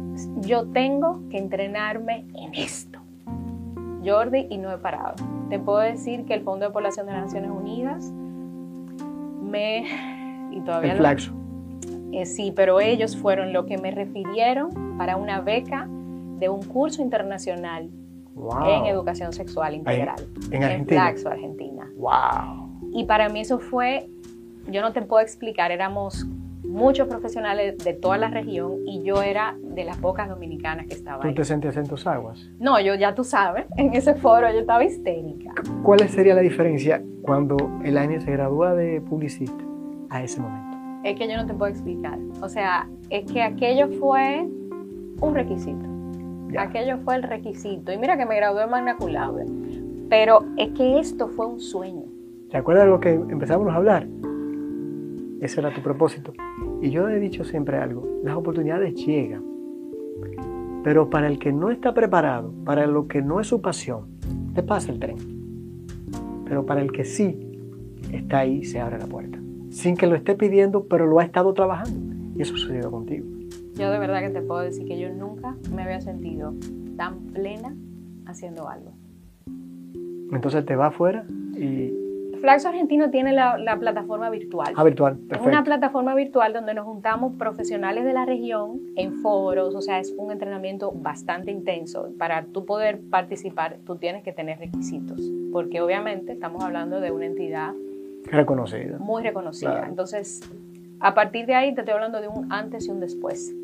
yo 0.40 0.66
tengo 0.68 1.20
que 1.30 1.38
entrenarme 1.38 2.26
en 2.34 2.54
esto. 2.54 2.89
Jordi, 4.04 4.46
y 4.50 4.58
no 4.58 4.72
he 4.72 4.78
parado. 4.78 5.14
Te 5.48 5.58
puedo 5.58 5.78
decir 5.78 6.24
que 6.24 6.34
el 6.34 6.42
Fondo 6.42 6.66
de 6.66 6.72
Población 6.72 7.06
de 7.06 7.12
las 7.12 7.24
Naciones 7.26 7.50
Unidas 7.50 8.10
me... 9.42 10.48
Y 10.52 10.60
todavía 10.60 10.92
el 10.92 10.98
flaxo. 10.98 11.32
Eh, 12.12 12.26
sí, 12.26 12.52
pero 12.54 12.80
ellos 12.80 13.16
fueron 13.16 13.52
lo 13.52 13.66
que 13.66 13.78
me 13.78 13.90
refirieron 13.90 14.96
para 14.98 15.16
una 15.16 15.40
beca 15.40 15.86
de 16.38 16.48
un 16.48 16.62
curso 16.62 17.02
internacional 17.02 17.90
en 18.66 18.86
educación 18.86 19.32
sexual 19.32 19.74
integral. 19.74 20.26
En, 20.50 20.64
Argentina. 20.64 20.74
En 20.74 20.86
Flaxo, 20.86 21.28
Argentina. 21.28 21.88
Wow. 21.96 22.90
Y 22.92 23.04
para 23.04 23.28
mí 23.28 23.40
eso 23.40 23.58
fue, 23.58 24.08
yo 24.68 24.80
no 24.80 24.92
te 24.92 25.02
puedo 25.02 25.22
explicar, 25.22 25.70
éramos 25.70 26.26
muchos 26.70 27.08
profesionales 27.08 27.76
de 27.78 27.92
toda 27.94 28.16
la 28.16 28.28
región 28.28 28.86
y 28.86 29.02
yo 29.02 29.22
era 29.22 29.56
de 29.60 29.84
las 29.84 29.98
pocas 29.98 30.28
dominicanas 30.28 30.86
que 30.86 30.94
estaba 30.94 31.24
ahí. 31.24 31.30
¿Tú 31.30 31.36
te 31.36 31.44
sentías 31.44 31.76
en 31.76 31.86
tus 31.86 32.06
aguas? 32.06 32.48
No, 32.58 32.80
yo 32.80 32.94
ya 32.94 33.14
tú 33.14 33.24
sabes, 33.24 33.66
en 33.76 33.92
ese 33.94 34.14
foro 34.14 34.50
yo 34.52 34.60
estaba 34.60 34.84
histérica. 34.84 35.52
¿Cuál 35.82 36.08
sería 36.08 36.34
la 36.34 36.40
diferencia 36.40 37.02
cuando 37.22 37.56
el 37.84 37.98
año 37.98 38.20
se 38.20 38.30
gradúa 38.30 38.74
de 38.74 39.00
publicista 39.00 39.62
a 40.10 40.22
ese 40.22 40.40
momento? 40.40 40.78
Es 41.04 41.18
que 41.18 41.28
yo 41.28 41.36
no 41.36 41.46
te 41.46 41.54
puedo 41.54 41.70
explicar. 41.70 42.18
O 42.42 42.48
sea, 42.48 42.88
es 43.08 43.30
que 43.30 43.42
aquello 43.42 43.88
fue 43.98 44.46
un 45.20 45.34
requisito. 45.34 45.86
Aquello 46.58 46.98
fue 46.98 47.16
el 47.16 47.22
requisito. 47.22 47.92
Y 47.92 47.98
mira 47.98 48.16
que 48.16 48.26
me 48.26 48.36
gradué 48.36 48.64
en 48.64 48.70
Magna 48.70 48.96
Cum 48.96 49.10
Laude. 49.10 49.46
Pero 50.08 50.44
es 50.56 50.70
que 50.70 50.98
esto 50.98 51.28
fue 51.28 51.46
un 51.46 51.60
sueño. 51.60 52.04
¿Te 52.50 52.56
acuerdas 52.56 52.84
de 52.84 52.90
lo 52.90 53.00
que 53.00 53.12
empezamos 53.12 53.68
a 53.68 53.76
hablar? 53.76 54.06
Ese 55.40 55.60
era 55.60 55.72
tu 55.72 55.80
propósito. 55.80 56.34
Y 56.82 56.90
yo 56.90 57.08
he 57.08 57.20
dicho 57.20 57.44
siempre 57.44 57.76
algo, 57.76 58.06
las 58.24 58.36
oportunidades 58.36 58.94
llegan, 58.94 59.44
pero 60.82 61.10
para 61.10 61.28
el 61.28 61.38
que 61.38 61.52
no 61.52 61.70
está 61.70 61.92
preparado, 61.92 62.52
para 62.64 62.86
lo 62.86 63.06
que 63.06 63.20
no 63.20 63.40
es 63.40 63.48
su 63.48 63.60
pasión, 63.60 64.06
te 64.54 64.62
pasa 64.62 64.90
el 64.90 64.98
tren. 64.98 65.16
Pero 66.46 66.64
para 66.64 66.80
el 66.80 66.90
que 66.90 67.04
sí 67.04 67.38
está 68.12 68.40
ahí, 68.40 68.64
se 68.64 68.80
abre 68.80 68.98
la 68.98 69.06
puerta. 69.06 69.38
Sin 69.68 69.96
que 69.96 70.06
lo 70.06 70.16
esté 70.16 70.34
pidiendo, 70.34 70.86
pero 70.86 71.06
lo 71.06 71.20
ha 71.20 71.24
estado 71.24 71.52
trabajando. 71.52 72.16
Y 72.34 72.42
eso 72.42 72.56
sucedido 72.56 72.90
contigo. 72.90 73.26
Yo 73.74 73.90
de 73.90 73.98
verdad 73.98 74.20
que 74.20 74.30
te 74.30 74.42
puedo 74.42 74.60
decir 74.60 74.86
que 74.86 74.98
yo 74.98 75.10
nunca 75.10 75.56
me 75.74 75.82
había 75.82 76.00
sentido 76.00 76.54
tan 76.96 77.18
plena 77.26 77.76
haciendo 78.26 78.68
algo. 78.68 78.92
Entonces 80.32 80.64
te 80.64 80.76
va 80.76 80.86
afuera 80.86 81.24
y 81.56 81.92
Flaxo 82.40 82.68
Argentino 82.68 83.10
tiene 83.10 83.32
la, 83.32 83.76
plataforma 83.78 84.30
virtual. 84.30 84.72
Ah, 84.76 84.84
virtual, 84.84 85.16
perfecto. 85.16 85.44
Es 85.44 85.46
una 85.46 85.64
plataforma 85.64 86.14
virtual 86.14 86.52
donde 86.52 86.74
nos 86.74 86.84
juntamos 86.84 87.34
profesionales 87.36 88.04
de 88.04 88.12
la 88.12 88.24
región 88.24 88.80
en 88.96 89.20
foros, 89.20 89.74
o 89.74 89.80
sea, 89.80 89.98
es 89.98 90.14
un 90.16 90.32
entrenamiento 90.32 90.92
bastante 90.92 91.50
intenso. 91.50 92.08
Para 92.18 92.44
tú 92.44 92.64
poder 92.64 93.00
participar, 93.10 93.78
tú 93.84 93.96
tienes 93.96 94.22
que 94.22 94.32
tener 94.32 94.58
requisitos, 94.58 95.20
porque 95.52 95.80
obviamente 95.80 96.32
estamos 96.32 96.64
hablando 96.64 97.00
de 97.00 97.10
una 97.10 97.26
entidad 97.26 97.72
reconocida. 98.24 98.98
Muy 98.98 99.22
reconocida. 99.22 99.86
Entonces, 99.86 100.40
a 101.00 101.14
partir 101.14 101.46
de 101.46 101.54
ahí 101.54 101.74
te 101.74 101.80
estoy 101.80 101.94
hablando 101.94 102.20
de 102.20 102.28
un 102.28 102.52
antes 102.52 102.86
y 102.86 102.90
un 102.90 103.00
después. 103.00 103.54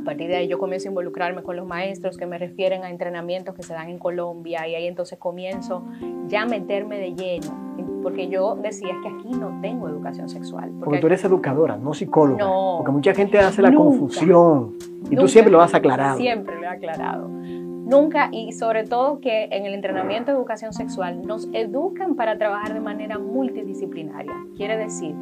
A 0.00 0.04
partir 0.04 0.28
de 0.28 0.36
ahí 0.36 0.48
yo 0.48 0.58
comienzo 0.58 0.88
a 0.88 0.90
involucrarme 0.90 1.42
con 1.42 1.56
los 1.56 1.66
maestros 1.66 2.16
que 2.16 2.26
me 2.26 2.38
refieren 2.38 2.84
a 2.84 2.90
entrenamientos 2.90 3.54
que 3.54 3.62
se 3.62 3.74
dan 3.74 3.88
en 3.88 3.98
Colombia 3.98 4.66
y 4.66 4.74
ahí 4.74 4.86
entonces 4.86 5.18
comienzo 5.18 5.84
ya 6.28 6.42
a 6.42 6.46
meterme 6.46 6.98
de 6.98 7.14
lleno 7.14 7.68
porque 8.02 8.28
yo 8.28 8.54
decía 8.54 8.94
que 9.02 9.08
aquí 9.08 9.30
no 9.30 9.60
tengo 9.60 9.88
educación 9.88 10.28
sexual. 10.28 10.70
Porque, 10.82 10.98
tú 10.98 11.06
eres 11.08 11.24
educadora, 11.24 11.76
no 11.76 11.94
psicóloga. 11.94 12.44
No, 12.44 12.76
porque 12.78 12.92
mucha 12.92 13.14
gente 13.14 13.38
hace 13.38 13.62
la 13.62 13.72
confusión 13.74 14.76
y 15.10 15.16
tú 15.16 15.28
siempre 15.28 15.52
lo 15.52 15.60
has 15.60 15.74
aclarado. 15.74 16.18
Siempre 16.18 16.56
lo 16.56 16.62
he 16.62 16.68
aclarado. 16.68 17.28
Nunca, 17.28 18.28
y 18.32 18.52
sobre 18.52 18.84
todo 18.84 19.20
que 19.20 19.44
en 19.50 19.64
el 19.64 19.72
entrenamiento 19.72 20.30
de 20.30 20.36
educación 20.36 20.72
sexual 20.74 21.22
nos 21.26 21.48
educan 21.54 22.16
para 22.16 22.36
trabajar 22.36 22.74
de 22.74 22.80
manera 22.80 23.18
multidisciplinaria. 23.18 24.34
Quiere 24.56 24.76
decir, 24.76 25.14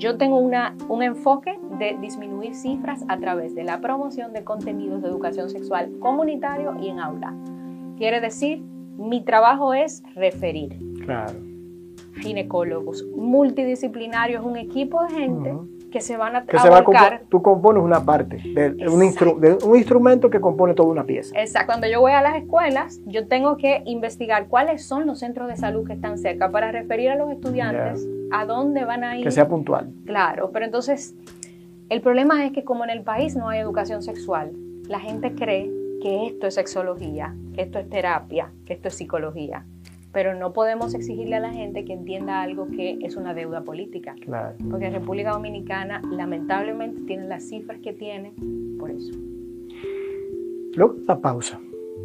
yo 0.00 0.16
tengo 0.16 0.38
una, 0.38 0.74
un 0.88 1.02
enfoque 1.02 1.60
de 1.78 1.96
disminuir 2.00 2.54
cifras 2.54 3.04
a 3.08 3.18
través 3.18 3.54
de 3.54 3.64
la 3.64 3.80
promoción 3.80 4.32
de 4.32 4.42
contenidos 4.44 5.02
de 5.02 5.08
educación 5.08 5.50
sexual 5.50 5.92
comunitario 6.00 6.74
y 6.80 6.88
en 6.88 7.00
aula. 7.00 7.34
Quiere 7.98 8.20
decir, 8.20 8.62
mi 8.96 9.22
trabajo 9.22 9.74
es 9.74 10.02
referir. 10.14 10.78
Claro 11.04 11.50
ginecólogos 12.20 13.06
multidisciplinarios, 13.16 14.44
un 14.44 14.56
equipo 14.56 15.02
de 15.04 15.10
gente 15.10 15.54
que 15.90 16.00
se 16.00 16.16
van 16.16 16.36
a, 16.36 16.44
que 16.44 16.58
se 16.58 16.68
va 16.68 16.78
a 16.78 17.20
Tú 17.28 17.42
compones 17.42 17.82
una 17.82 18.04
parte 18.04 18.36
de 18.36 18.88
un, 18.88 19.02
un, 19.64 19.76
instrumento 19.76 20.30
que 20.30 20.40
compone 20.40 20.74
toda 20.74 20.88
una 20.88 21.04
pieza. 21.04 21.38
Exacto. 21.38 21.66
Cuando 21.66 21.86
yo 21.88 22.00
voy 22.00 22.12
a 22.12 22.22
las 22.22 22.36
escuelas, 22.36 23.00
yo 23.06 23.26
tengo 23.26 23.56
que 23.56 23.82
investigar 23.86 24.48
cuáles 24.48 24.86
son 24.86 25.06
los 25.06 25.18
centros 25.18 25.48
de 25.48 25.56
salud 25.56 25.86
que 25.86 25.92
están 25.92 26.18
cerca 26.18 26.50
para 26.50 26.72
referir 26.72 27.10
a 27.10 27.16
los 27.16 27.30
estudiantes 27.30 28.06
a 28.30 28.46
dónde 28.46 28.84
van 28.84 29.04
a 29.04 29.18
ir. 29.18 29.24
Que 29.24 29.30
sea 29.30 29.48
puntual. 29.48 29.92
Claro, 30.06 30.50
pero 30.52 30.64
entonces 30.64 31.14
el 31.88 32.00
problema 32.00 32.44
es 32.46 32.52
que 32.52 32.64
como 32.64 32.84
en 32.84 32.90
el 32.90 33.02
país 33.02 33.36
no 33.36 33.48
hay 33.48 33.58
educación 33.58 34.02
sexual, 34.02 34.52
la 34.88 35.00
gente 35.00 35.34
cree 35.34 35.70
que 36.00 36.26
esto 36.26 36.46
es 36.46 36.54
sexología, 36.54 37.34
que 37.54 37.62
esto 37.62 37.78
es 37.78 37.88
terapia, 37.88 38.52
que 38.64 38.72
esto 38.72 38.88
es 38.88 38.94
psicología 38.94 39.64
pero 40.12 40.34
no 40.34 40.52
podemos 40.52 40.94
exigirle 40.94 41.36
a 41.36 41.40
la 41.40 41.52
gente 41.52 41.84
que 41.84 41.92
entienda 41.92 42.42
algo 42.42 42.66
que 42.68 42.98
es 43.02 43.16
una 43.16 43.32
deuda 43.34 43.62
política. 43.62 44.14
Claro. 44.20 44.56
Porque 44.68 44.90
República 44.90 45.30
Dominicana 45.30 46.02
lamentablemente 46.10 47.02
tiene 47.02 47.26
las 47.28 47.44
cifras 47.44 47.78
que 47.80 47.92
tiene 47.92 48.32
por 48.78 48.90
eso. 48.90 49.12
Luego 50.74 50.96
la 51.06 51.18
pausa. 51.20 51.60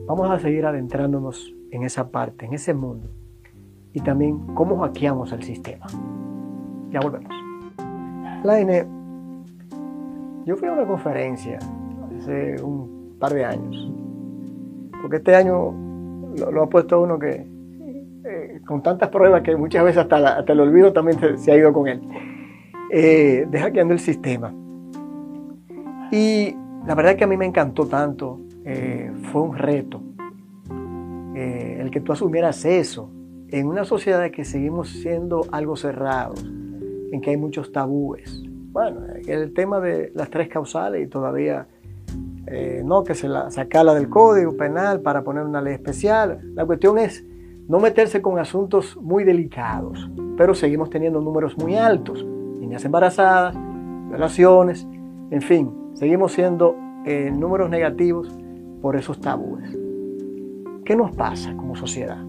Vamos 0.07 0.29
a 0.29 0.39
seguir 0.39 0.65
adentrándonos 0.65 1.53
en 1.71 1.83
esa 1.83 2.11
parte, 2.11 2.45
en 2.45 2.53
ese 2.53 2.73
mundo. 2.73 3.09
Y 3.93 4.01
también 4.01 4.39
cómo 4.53 4.77
hackeamos 4.79 5.31
el 5.31 5.41
sistema. 5.43 5.87
Ya 6.91 6.99
volvemos. 6.99 7.31
Laine, 8.43 8.85
yo 10.45 10.55
fui 10.57 10.67
a 10.67 10.73
una 10.73 10.85
conferencia 10.85 11.57
hace 12.19 12.61
un 12.61 13.15
par 13.19 13.33
de 13.33 13.45
años. 13.45 13.91
Porque 15.01 15.17
este 15.17 15.35
año 15.35 15.73
lo 16.51 16.63
ha 16.63 16.69
puesto 16.69 17.01
uno 17.01 17.17
que 17.17 17.54
eh, 18.27 18.59
con 18.65 18.81
tantas 18.81 19.09
pruebas 19.09 19.43
que 19.43 19.55
muchas 19.55 19.83
veces 19.83 20.01
hasta, 20.01 20.39
el 20.39 20.59
olvido 20.59 20.91
también 20.91 21.19
se, 21.37 21.51
ha 21.51 21.57
ido 21.57 21.71
con 21.71 21.87
él, 21.87 22.01
eh, 22.91 23.45
de 23.47 23.59
hackeando 23.59 23.93
el 23.93 23.99
sistema. 23.99 24.51
Y 26.11 26.55
la 26.87 26.95
verdad 26.95 27.15
que 27.15 27.23
a 27.23 27.27
mí 27.27 27.37
me 27.37 27.45
encantó 27.45 27.85
tanto, 27.85 28.41
eh, 28.63 29.11
fue 29.31 29.41
un 29.43 29.55
reto 29.55 30.01
eh, 31.35 31.77
el 31.79 31.91
que 31.91 32.01
tú 32.01 32.13
asumieras 32.13 32.65
eso 32.65 33.11
en 33.49 33.67
una 33.67 33.85
sociedad 33.85 34.31
que 34.31 34.43
seguimos 34.43 34.89
siendo 34.89 35.45
algo 35.51 35.75
cerrados, 35.75 36.43
en 37.11 37.21
que 37.21 37.29
hay 37.29 37.37
muchos 37.37 37.71
tabúes. 37.71 38.41
Bueno, 38.71 39.01
el 39.27 39.53
tema 39.53 39.79
de 39.79 40.11
las 40.15 40.31
tres 40.31 40.49
causales 40.49 41.05
y 41.05 41.07
todavía 41.07 41.67
no 42.83 43.03
que 43.03 43.15
se 43.15 43.27
la 43.27 43.49
sacarla 43.49 43.93
del 43.95 44.07
código 44.07 44.55
penal 44.55 45.01
para 45.01 45.23
poner 45.23 45.43
una 45.43 45.61
ley 45.61 45.73
especial. 45.73 46.39
La 46.53 46.65
cuestión 46.65 46.97
es 46.97 47.25
no 47.67 47.79
meterse 47.79 48.21
con 48.21 48.39
asuntos 48.39 48.95
muy 48.97 49.23
delicados, 49.23 50.09
pero 50.37 50.53
seguimos 50.53 50.89
teniendo 50.89 51.21
números 51.21 51.57
muy 51.57 51.75
altos, 51.75 52.23
niñas 52.59 52.85
embarazadas, 52.85 53.55
relaciones, 54.09 54.87
en 55.31 55.41
fin, 55.41 55.71
seguimos 55.93 56.33
siendo 56.33 56.75
eh, 57.05 57.31
números 57.31 57.69
negativos 57.69 58.29
por 58.81 58.95
esos 58.95 59.19
tabúes. 59.19 59.77
¿Qué 60.83 60.95
nos 60.95 61.15
pasa 61.15 61.55
como 61.57 61.75
sociedad? 61.75 62.23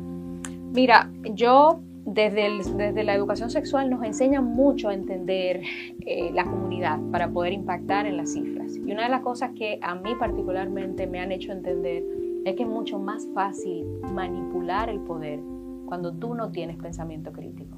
Mira, 0.72 1.11
yo 1.35 1.81
desde, 2.07 2.49
desde 2.77 3.05
la 3.05 3.14
educación 3.14 3.51
sexual 3.51 3.90
nos 3.90 4.03
enseña 4.05 4.40
mucho 4.40 4.88
a 4.88 4.94
entender 4.94 5.61
eh, 6.07 6.31
la 6.33 6.44
comunidad 6.44 6.99
para 7.11 7.29
poder 7.29 7.53
impactar 7.53 8.07
en 8.07 8.16
las 8.16 8.33
cifras. 8.33 8.77
Y 8.77 8.92
una 8.92 9.03
de 9.03 9.09
las 9.11 9.22
cosas 9.22 9.51
que 9.57 9.79
a 9.83 9.94
mí 9.96 10.14
particularmente 10.18 11.07
me 11.07 11.20
han 11.20 11.33
hecho 11.33 11.53
entender 11.53 12.05
es 12.51 12.55
que 12.55 12.63
es 12.63 12.69
mucho 12.69 13.01
más 13.01 13.27
fácil 13.35 13.85
manipular 14.15 14.89
el 14.89 15.01
poder 15.01 15.41
cuando 15.85 16.13
tú 16.13 16.35
no 16.35 16.53
tienes 16.53 16.77
pensamiento 16.77 17.33
crítico. 17.33 17.77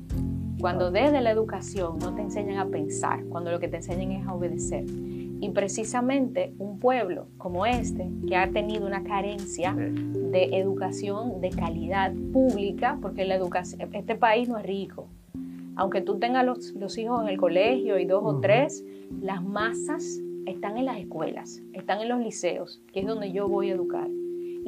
Cuando 0.61 0.91
desde 0.91 1.23
la 1.23 1.31
educación 1.31 1.99
no 2.01 2.15
te 2.15 2.21
enseñan 2.21 2.59
a 2.59 2.67
pensar, 2.67 3.25
cuando 3.27 3.51
lo 3.51 3.61
que 3.61 3.69
te 3.69 3.77
enseñan 3.77 4.13
es 4.13 4.27
a 4.27 4.35
obedecer. 4.35 4.85
Y 5.41 5.51
precisamente 5.55 6.53
un 6.59 6.79
pueblo 6.81 7.29
como 7.39 7.65
este, 7.65 8.11
que 8.27 8.37
ha 8.37 8.51
tenido 8.51 8.87
una 8.87 9.05
carencia 9.05 9.73
de 9.75 10.59
educación 10.59 11.41
de 11.41 11.49
calidad 11.49 12.13
pública, 12.33 12.99
porque 13.01 13.25
la 13.25 13.37
educación, 13.37 13.89
este 13.95 14.17
país 14.17 14.51
no 14.51 14.59
es 14.59 14.67
rico. 14.67 15.09
Aunque 15.77 16.03
tú 16.03 16.19
tengas 16.19 16.45
los, 16.45 16.99
hijos 16.99 17.23
en 17.23 17.29
el 17.29 17.39
colegio 17.39 17.99
y 17.99 18.05
dos 18.05 18.23
o 18.23 18.41
tres, 18.41 18.85
las 19.23 19.43
masas 19.43 20.21
están 20.45 20.77
en 20.77 20.87
las 20.87 20.99
escuelas, 20.99 21.63
están 21.73 22.01
en 22.01 22.09
los 22.09 22.21
liceos, 22.21 22.83
que 22.93 23.01
es 23.01 23.07
donde 23.07 23.33
yo 23.33 23.49
voy 23.49 23.71
a 23.71 23.75
educar. 23.75 24.09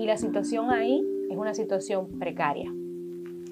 Y 0.01 0.07
la 0.07 0.17
situación 0.17 0.71
ahí 0.71 1.07
es 1.29 1.37
una 1.37 1.53
situación 1.53 2.09
precaria. 2.19 2.73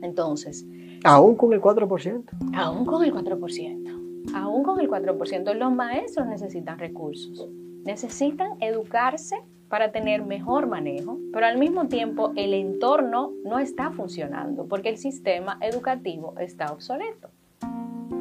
Entonces... 0.01 0.67
¿Aún 1.05 1.37
con 1.37 1.53
el 1.53 1.61
4%? 1.61 2.25
Aún 2.55 2.87
con 2.87 3.05
el 3.05 3.13
4%. 3.13 4.33
Aún 4.33 4.63
con 4.63 4.81
el 4.81 4.89
4%. 4.89 5.55
Los 5.55 5.73
maestros 5.75 6.27
necesitan 6.27 6.79
recursos. 6.79 7.51
Necesitan 7.85 8.53
educarse 8.61 9.37
para 9.69 9.93
tener 9.93 10.25
mejor 10.25 10.67
manejo, 10.67 11.19
pero 11.35 11.45
al 11.45 11.59
mismo 11.59 11.87
tiempo 11.89 12.33
el 12.35 12.55
entorno 12.55 13.33
no 13.45 13.59
está 13.59 13.91
funcionando 13.91 14.65
porque 14.65 14.89
el 14.89 14.97
sistema 14.97 15.59
educativo 15.61 16.33
está 16.39 16.73
obsoleto. 16.73 17.29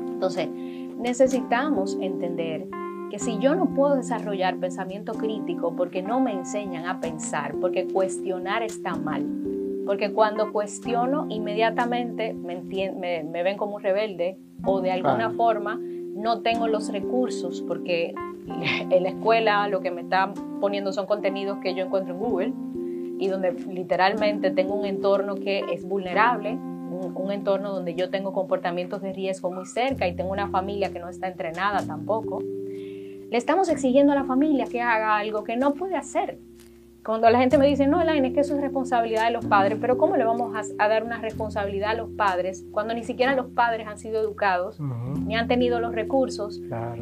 Entonces, 0.09 0.49
necesitamos 0.49 1.97
entender 2.01 2.67
que 3.09 3.19
si 3.19 3.37
yo 3.39 3.55
no 3.55 3.73
puedo 3.73 3.95
desarrollar 3.95 4.57
pensamiento 4.57 5.13
crítico 5.13 5.75
porque 5.75 6.01
no 6.01 6.19
me 6.19 6.33
enseñan 6.33 6.85
a 6.85 6.99
pensar, 6.99 7.55
porque 7.59 7.87
cuestionar 7.87 8.63
está 8.63 8.95
mal, 8.95 9.25
porque 9.85 10.11
cuando 10.11 10.51
cuestiono 10.51 11.27
inmediatamente 11.29 12.33
me, 12.33 12.61
me, 12.61 13.43
ven 13.43 13.57
como 13.57 13.75
un 13.75 13.81
rebelde 13.81 14.37
o 14.65 14.81
de 14.81 14.91
alguna 14.91 15.31
forma 15.31 15.79
no 16.15 16.41
tengo 16.41 16.67
los 16.67 16.91
recursos 16.91 17.61
porque 17.61 18.13
en 18.89 19.03
la 19.03 19.09
escuela 19.09 19.67
lo 19.67 19.81
que 19.81 19.91
me 19.91 20.01
está 20.01 20.33
poniendo 20.59 20.91
son 20.91 21.05
contenidos 21.05 21.59
que 21.59 21.75
yo 21.75 21.85
encuentro 21.85 22.13
en 22.13 22.19
Google 22.19 22.53
y 23.19 23.27
donde 23.27 23.51
literalmente 23.51 24.51
tengo 24.51 24.75
un 24.75 24.85
entorno 24.85 25.35
que 25.35 25.63
es 25.71 25.85
vulnerable, 25.85 26.51
un, 26.51 27.31
entorno 27.31 27.73
donde 27.73 27.93
yo 27.93 28.09
tengo 28.09 28.31
comportamientos 28.31 29.01
de 29.01 29.11
riesgo 29.13 29.51
muy 29.51 29.65
cerca 29.65 30.07
y 30.07 30.15
tengo 30.15 30.31
una 30.31 30.49
familia 30.49 30.91
que 30.91 30.99
no 30.99 31.09
está 31.09 31.27
entrenada 31.27 31.85
tampoco. 31.85 32.41
Le 33.29 33.37
estamos 33.37 33.69
exigiendo 33.69 34.13
a 34.13 34.15
la 34.15 34.23
familia 34.23 34.65
que 34.65 34.81
haga 34.81 35.17
algo 35.17 35.43
que 35.43 35.57
no 35.57 35.73
puede 35.73 35.95
hacer. 35.95 36.39
Cuando 37.03 37.29
la 37.29 37.39
gente 37.39 37.57
me 37.57 37.67
dice, 37.67 37.87
no, 37.87 38.01
Elaine, 38.01 38.27
es 38.27 38.33
que 38.33 38.41
eso 38.41 38.55
es 38.55 38.61
responsabilidad 38.61 39.25
de 39.25 39.31
los 39.31 39.45
padres, 39.45 39.77
pero 39.79 39.97
¿cómo 39.97 40.17
le 40.17 40.25
vamos 40.25 40.53
a, 40.77 40.87
dar 40.87 41.03
una 41.03 41.19
responsabilidad 41.19 41.91
a 41.91 41.93
los 41.93 42.09
padres 42.09 42.65
cuando 42.71 42.93
ni 42.93 43.03
siquiera 43.03 43.33
los 43.33 43.47
padres 43.47 43.87
han 43.87 43.97
sido 43.97 44.19
educados, 44.19 44.79
ni 45.25 45.35
han 45.35 45.47
tenido 45.47 45.79
los 45.79 45.93
recursos 45.93 46.59
claro 46.67 47.01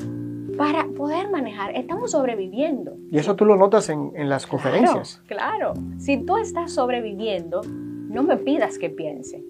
para 0.58 0.86
poder 0.88 1.30
manejar. 1.30 1.76
Estamos 1.76 2.12
sobreviviendo. 2.12 2.98
Y 3.12 3.18
eso 3.18 3.36
tú 3.36 3.46
lo 3.46 3.56
notas 3.56 3.90
en, 3.90 4.12
las 4.30 4.48
conferencias. 4.48 5.22
Claro, 5.28 5.74
si 5.98 6.18
tú 6.18 6.38
estás 6.38 6.74
sobreviviendo, 6.74 7.62
no 7.64 8.24
me 8.24 8.38
pidas 8.38 8.78
que 8.78 8.90
piense. 8.90 9.44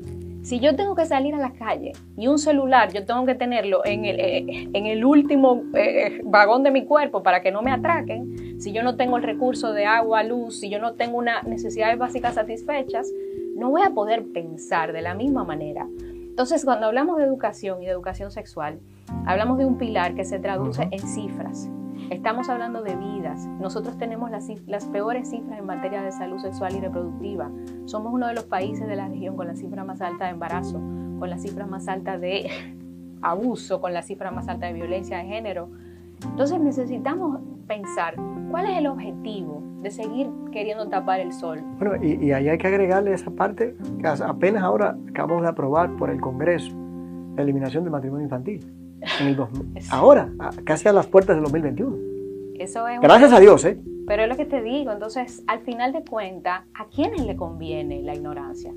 Si 0.46 0.60
yo 0.60 0.76
tengo 0.76 0.96
que 0.96 1.06
salir 1.06 1.34
a 1.34 1.40
la 1.40 1.54
calle 1.54 1.94
y 2.16 2.28
un 2.28 2.38
celular, 2.38 2.94
yo 2.94 3.04
tengo 3.04 3.26
que 3.26 3.34
tenerlo 3.36 3.84
en 3.84 4.06
el, 4.06 4.20
eh, 4.20 4.70
en 4.74 4.86
el 4.86 5.04
último 5.04 5.64
eh, 5.74 6.22
vagón 6.24 6.64
de 6.64 6.72
mi 6.72 6.86
cuerpo 6.86 7.24
para 7.24 7.42
que 7.42 7.52
no 7.52 7.62
me 7.62 7.72
atraquen, 7.72 8.62
si 8.62 8.72
yo 8.72 8.84
no 8.84 8.96
tengo 8.96 9.18
el 9.18 9.24
recurso 9.24 9.74
de 9.74 9.86
agua, 9.86 10.24
luz, 10.24 10.60
si 10.60 10.70
yo 10.70 10.80
no 10.80 10.94
tengo 10.94 11.18
unas 11.18 11.44
necesidades 11.46 11.98
básicas 11.98 12.36
satisfechas, 12.36 13.12
no 13.56 13.72
voy 13.72 13.82
a 13.82 13.90
poder 13.90 14.24
pensar 14.34 14.94
de 14.94 15.02
la 15.02 15.16
misma 15.16 15.44
manera. 15.44 15.88
Entonces, 16.00 16.64
cuando 16.64 16.86
hablamos 16.86 17.18
de 17.18 17.24
educación 17.24 17.82
y 17.82 17.86
de 17.86 17.92
educación 17.92 18.30
sexual, 18.30 18.80
Hablamos 19.26 19.58
de 19.58 19.66
un 19.66 19.78
pilar 19.78 20.16
que 20.16 20.24
se 20.24 20.40
traduce 20.40 20.88
en 20.92 21.00
cifras. 21.00 21.70
Estamos 22.10 22.50
hablando 22.50 22.84
de 22.84 22.96
vidas. 22.96 23.48
Nosotros 23.60 23.98
tenemos 23.98 24.30
las, 24.30 24.86
peores 24.86 25.30
cifras 25.30 25.60
en 25.60 25.66
materia 25.66 26.04
de 26.04 26.12
salud 26.12 26.38
sexual 26.40 26.76
y 26.76 26.80
reproductiva. 26.80 27.50
Somos 27.86 28.14
uno 28.14 28.28
de 28.28 28.36
los 28.36 28.44
países 28.44 28.88
de 28.88 28.96
la 28.96 29.08
región 29.08 29.36
con 29.36 29.48
la 29.48 29.56
cifra 29.56 29.84
más 29.84 30.02
alta 30.02 30.26
de 30.26 30.32
embarazo, 30.32 30.80
con 31.20 31.30
la 31.30 31.40
cifra 31.40 31.66
más 31.66 31.88
alta 31.88 32.20
de 32.20 32.48
abuso, 33.22 33.82
con 33.82 33.94
la 33.94 34.04
cifra 34.04 34.30
más 34.30 34.48
alta 34.48 34.68
de 34.68 34.74
violencia 34.74 35.18
de 35.18 35.26
género. 35.26 35.70
Entonces 36.24 36.60
necesitamos 36.60 37.40
pensar 37.68 38.16
cuál 38.52 38.68
es 38.68 38.78
el 38.78 38.88
objetivo 38.88 39.64
de 39.82 39.90
seguir 39.90 40.30
queriendo 40.52 40.88
tapar 40.88 41.20
el 41.20 41.34
sol. 41.34 41.60
Bueno, 41.80 42.04
y, 42.04 42.24
y 42.24 42.32
ahí 42.32 42.50
hay 42.50 42.58
que 42.58 42.68
agregarle 42.68 43.14
esa 43.14 43.32
parte 43.32 43.76
que 44.00 44.08
apenas 44.08 44.64
ahora 44.64 44.96
acabamos 45.10 45.42
de 45.42 45.50
aprobar 45.50 45.96
por 45.96 46.12
el 46.12 46.22
Congreso, 46.22 46.72
la 47.36 47.42
eliminación 47.42 47.84
del 47.84 47.92
matrimonio 47.92 48.26
infantil 48.26 48.85
ahora, 49.90 50.30
casi 50.64 50.88
a 50.88 50.94
las 50.94 51.08
puertas 51.08 51.36
del 51.36 51.44
2021. 51.44 51.98
Eso 52.60 52.88
es 52.88 53.00
Gracias 53.02 53.32
a 53.34 53.40
Dios, 53.40 53.66
¿eh? 53.66 53.78
Pero 54.08 54.24
es 54.24 54.30
lo 54.30 54.36
que 54.36 54.46
te 54.46 54.62
digo, 54.62 54.92
entonces, 54.92 55.44
al 55.48 55.62
final 55.62 55.92
de 55.92 56.04
cuentas, 56.04 56.62
¿a 56.74 56.86
quiénes 56.86 57.26
le 57.26 57.36
conviene 57.36 58.02
la 58.04 58.14
ignorancia? 58.14 58.72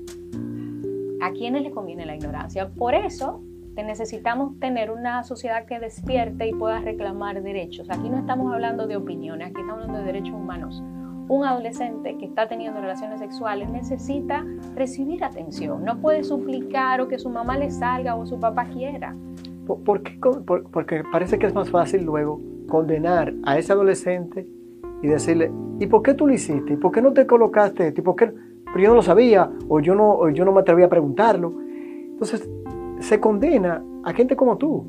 ¿A 1.21 1.31
quiénes 1.31 1.61
le 1.61 1.71
conviene 1.71 2.05
la 2.05 2.15
ignorancia? 2.15 2.69
Por 2.69 2.95
eso 2.95 3.41
necesitamos 3.83 4.59
tener 4.59 4.91
una 4.91 5.23
sociedad 5.23 5.65
que 5.65 5.79
despierte 5.79 6.47
y 6.47 6.53
pueda 6.53 6.79
reclamar 6.79 7.41
derechos. 7.41 7.89
Aquí 7.89 8.09
no 8.09 8.17
estamos 8.17 8.53
hablando 8.53 8.87
de 8.87 8.95
opiniones, 8.95 9.49
aquí 9.49 9.61
estamos 9.61 9.81
hablando 9.81 9.99
de 9.99 10.05
derechos 10.05 10.33
humanos. 10.33 10.81
Un 11.27 11.45
adolescente 11.45 12.17
que 12.17 12.25
está 12.25 12.47
teniendo 12.47 12.81
relaciones 12.81 13.19
sexuales 13.19 13.69
necesita 13.69 14.43
recibir 14.75 15.23
atención, 15.23 15.85
no 15.85 15.99
puede 15.99 16.23
suplicar 16.23 17.01
o 17.01 17.07
que 17.07 17.19
su 17.19 17.29
mamá 17.29 17.57
le 17.57 17.69
salga 17.69 18.15
o 18.15 18.25
su 18.25 18.39
papá 18.39 18.65
quiera. 18.65 19.15
¿Por 19.77 20.01
qué? 20.01 20.19
porque 20.71 21.03
parece 21.11 21.37
que 21.37 21.45
es 21.45 21.53
más 21.53 21.69
fácil 21.69 22.03
luego 22.03 22.41
condenar 22.67 23.33
a 23.43 23.57
ese 23.57 23.73
adolescente 23.73 24.47
y 25.01 25.07
decirle, 25.07 25.51
¿y 25.79 25.87
por 25.87 26.01
qué 26.01 26.13
tú 26.13 26.27
lo 26.27 26.33
hiciste? 26.33 26.73
¿Y 26.73 26.77
por 26.77 26.91
qué 26.91 27.01
no 27.01 27.13
te 27.13 27.25
colocaste? 27.25 27.93
¿Y 27.95 28.01
por 28.01 28.15
qué? 28.15 28.31
Pero 28.65 28.79
yo 28.79 28.89
no 28.89 28.95
lo 28.95 29.01
sabía 29.01 29.49
o 29.67 29.79
yo 29.79 29.95
no, 29.95 30.29
yo 30.29 30.45
no 30.45 30.51
me 30.51 30.61
atreví 30.61 30.83
a 30.83 30.89
preguntarlo. 30.89 31.53
Entonces, 32.11 32.49
se 32.99 33.19
condena 33.19 33.83
a 34.03 34.13
gente 34.13 34.35
como 34.35 34.57
tú, 34.57 34.85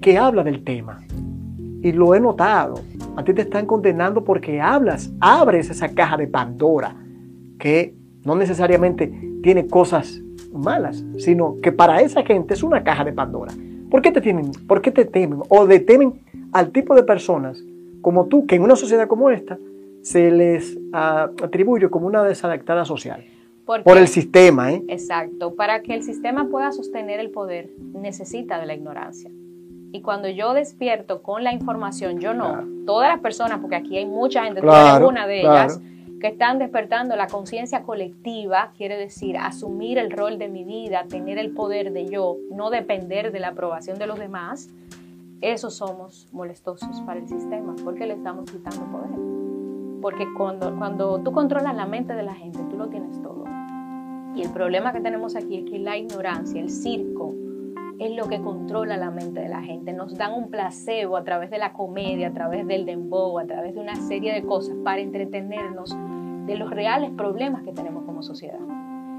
que 0.00 0.16
habla 0.16 0.42
del 0.44 0.64
tema. 0.64 1.00
Y 1.82 1.92
lo 1.92 2.14
he 2.14 2.20
notado. 2.20 2.80
A 3.16 3.24
ti 3.24 3.34
te 3.34 3.42
están 3.42 3.66
condenando 3.66 4.24
porque 4.24 4.60
hablas, 4.60 5.12
abres 5.20 5.70
esa 5.70 5.88
caja 5.88 6.16
de 6.16 6.28
Pandora, 6.28 6.94
que 7.58 7.94
no 8.24 8.36
necesariamente 8.36 9.12
tiene 9.42 9.66
cosas 9.66 10.22
malas, 10.52 11.04
sino 11.18 11.56
que 11.62 11.72
para 11.72 12.00
esa 12.00 12.22
gente 12.22 12.54
es 12.54 12.62
una 12.62 12.82
caja 12.84 13.04
de 13.04 13.12
Pandora. 13.12 13.52
¿Por 13.90 14.02
qué 14.02 14.12
te 14.12 14.20
tienen? 14.20 14.52
¿Por 14.66 14.82
qué 14.82 14.90
te 14.90 15.04
temen? 15.04 15.40
O 15.48 15.66
detemen 15.66 16.14
al 16.52 16.70
tipo 16.70 16.94
de 16.94 17.02
personas 17.02 17.62
como 18.02 18.26
tú, 18.26 18.46
que 18.46 18.56
en 18.56 18.62
una 18.62 18.76
sociedad 18.76 19.08
como 19.08 19.30
esta 19.30 19.58
se 20.02 20.30
les 20.30 20.78
ah, 20.92 21.30
atribuye 21.42 21.88
como 21.90 22.06
una 22.06 22.22
desadaptada 22.22 22.84
social. 22.84 23.24
por 23.64 23.98
el 23.98 24.08
sistema, 24.08 24.72
¿eh? 24.72 24.82
Exacto. 24.88 25.54
Para 25.54 25.82
que 25.82 25.94
el 25.94 26.02
sistema 26.02 26.48
pueda 26.48 26.72
sostener 26.72 27.20
el 27.20 27.30
poder, 27.30 27.70
necesita 27.94 28.58
de 28.58 28.66
la 28.66 28.74
ignorancia. 28.74 29.30
Y 29.92 30.02
cuando 30.02 30.28
yo 30.28 30.52
despierto 30.54 31.22
con 31.22 31.44
la 31.44 31.52
información, 31.52 32.20
yo 32.20 32.34
no, 32.34 32.64
todas 32.86 33.08
las 33.08 33.20
personas, 33.20 33.60
porque 33.60 33.76
aquí 33.76 33.96
hay 33.96 34.06
mucha 34.06 34.44
gente, 34.44 34.60
claro, 34.60 35.08
una 35.08 35.26
de 35.26 35.40
ellas, 35.40 35.80
que 36.20 36.28
están 36.28 36.58
despertando 36.58 37.14
la 37.16 37.28
conciencia 37.28 37.82
colectiva, 37.82 38.72
quiere 38.76 38.96
decir 38.96 39.36
asumir 39.36 39.98
el 39.98 40.10
rol 40.10 40.38
de 40.38 40.48
mi 40.48 40.64
vida, 40.64 41.04
tener 41.08 41.38
el 41.38 41.52
poder 41.52 41.92
de 41.92 42.08
yo, 42.08 42.36
no 42.50 42.70
depender 42.70 43.30
de 43.32 43.40
la 43.40 43.48
aprobación 43.48 43.98
de 43.98 44.06
los 44.06 44.18
demás, 44.18 44.68
esos 45.40 45.76
somos 45.76 46.28
molestosos 46.32 47.00
para 47.02 47.20
el 47.20 47.28
sistema, 47.28 47.76
porque 47.84 48.06
le 48.06 48.14
estamos 48.14 48.50
quitando 48.50 48.80
poder. 48.90 50.00
Porque 50.02 50.26
cuando, 50.36 50.76
cuando 50.76 51.20
tú 51.20 51.32
controlas 51.32 51.76
la 51.76 51.86
mente 51.86 52.14
de 52.14 52.24
la 52.24 52.34
gente, 52.34 52.58
tú 52.68 52.76
lo 52.76 52.88
tienes 52.88 53.20
todo. 53.22 53.44
Y 54.34 54.42
el 54.42 54.50
problema 54.50 54.92
que 54.92 55.00
tenemos 55.00 55.36
aquí 55.36 55.58
es 55.58 55.70
que 55.70 55.78
la 55.78 55.96
ignorancia, 55.96 56.60
el 56.60 56.70
circo, 56.70 57.34
es 57.98 58.12
lo 58.12 58.28
que 58.28 58.40
controla 58.40 58.96
la 58.96 59.10
mente 59.10 59.40
de 59.40 59.48
la 59.48 59.62
gente. 59.62 59.92
Nos 59.92 60.16
dan 60.16 60.32
un 60.32 60.50
placebo 60.50 61.16
a 61.16 61.24
través 61.24 61.50
de 61.50 61.58
la 61.58 61.72
comedia, 61.72 62.28
a 62.28 62.32
través 62.32 62.66
del 62.66 62.86
dembow, 62.86 63.38
a 63.38 63.46
través 63.46 63.74
de 63.74 63.80
una 63.80 63.96
serie 63.96 64.32
de 64.32 64.44
cosas 64.44 64.76
para 64.84 65.00
entretenernos 65.00 65.96
de 66.48 66.56
los 66.56 66.70
reales 66.70 67.10
problemas 67.10 67.62
que 67.62 67.72
tenemos 67.72 68.04
como 68.04 68.22
sociedad. 68.22 68.58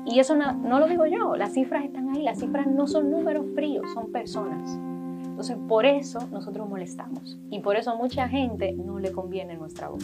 Y 0.05 0.19
eso 0.19 0.35
no, 0.35 0.53
no, 0.53 0.79
lo 0.79 0.87
digo 0.87 1.05
yo, 1.05 1.35
las 1.35 1.53
cifras 1.53 1.85
están 1.85 2.09
ahí, 2.09 2.23
las 2.23 2.39
cifras 2.39 2.65
no 2.65 2.87
son 2.87 3.11
números 3.11 3.45
fríos, 3.53 3.85
son 3.93 4.11
personas. 4.11 4.77
Entonces, 5.23 5.55
por 5.67 5.85
eso 5.85 6.19
nosotros 6.31 6.67
molestamos 6.67 7.39
y 7.49 7.59
por 7.59 7.75
eso 7.75 7.91
a 7.91 7.95
mucha 7.95 8.27
gente 8.27 8.73
no 8.73 8.99
le 8.99 9.11
conviene 9.11 9.55
nuestra 9.55 9.89
voz. 9.89 10.03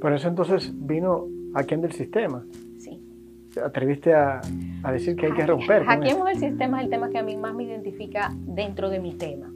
Por 0.00 0.14
eso 0.14 0.28
entonces 0.28 0.72
vino 0.74 1.26
Hackeen 1.54 1.82
del 1.82 1.92
sistema. 1.92 2.46
Sí. 2.78 2.98
Te 3.52 3.60
atreviste 3.60 4.14
a, 4.14 4.40
a 4.82 4.92
decir 4.92 5.14
que 5.16 5.26
hay 5.26 5.32
que 5.32 5.46
romper. 5.46 5.84
Hackeemos 5.84 6.30
el 6.30 6.38
sistema 6.38 6.78
es 6.78 6.84
el 6.84 6.90
tema 6.90 7.10
que 7.10 7.18
a 7.18 7.22
mí 7.22 7.36
más 7.36 7.54
me 7.54 7.64
identifica 7.64 8.32
dentro 8.46 8.88
de 8.88 9.00
mi 9.00 9.14
tema. 9.14 9.52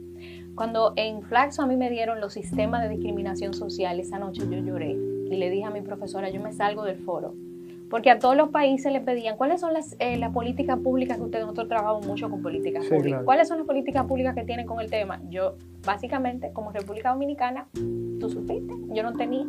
Cuando 0.53 0.93
en 0.95 1.23
Flaxo 1.23 1.63
a 1.63 1.65
mí 1.65 1.75
me 1.75 1.89
dieron 1.89 2.21
los 2.21 2.33
sistemas 2.33 2.83
de 2.83 2.89
discriminación 2.89 3.53
social, 3.55 3.99
esa 3.99 4.19
noche 4.19 4.43
yo 4.49 4.59
lloré 4.59 5.14
y 5.29 5.35
le 5.35 5.49
dije 5.49 5.65
a 5.65 5.69
mi 5.69 5.81
profesora, 5.81 6.29
yo 6.29 6.41
me 6.41 6.53
salgo 6.53 6.83
del 6.83 6.97
foro. 6.97 7.33
Porque 7.89 8.09
a 8.09 8.17
todos 8.17 8.35
los 8.35 8.49
países 8.49 8.91
le 8.91 8.99
pedían, 8.99 9.37
¿cuáles 9.37 9.61
son 9.61 9.71
las, 9.71 9.95
eh, 9.99 10.17
las 10.17 10.33
políticas 10.33 10.79
públicas 10.79 11.17
que 11.17 11.23
ustedes, 11.23 11.45
nosotros 11.45 11.67
trabajamos 11.67 12.05
mucho 12.07 12.29
con 12.29 12.41
políticas 12.41 12.85
públicas? 12.85 13.21
¿Cuáles 13.23 13.47
son 13.47 13.59
las 13.59 13.67
políticas 13.67 14.05
públicas 14.05 14.33
que 14.33 14.43
tienen 14.43 14.65
con 14.65 14.81
el 14.81 14.89
tema? 14.89 15.21
Yo, 15.29 15.55
básicamente, 15.85 16.51
como 16.51 16.71
República 16.71 17.11
Dominicana, 17.11 17.67
tú 17.73 18.29
supiste, 18.29 18.73
yo 18.89 19.03
no 19.03 19.13
tenía. 19.13 19.45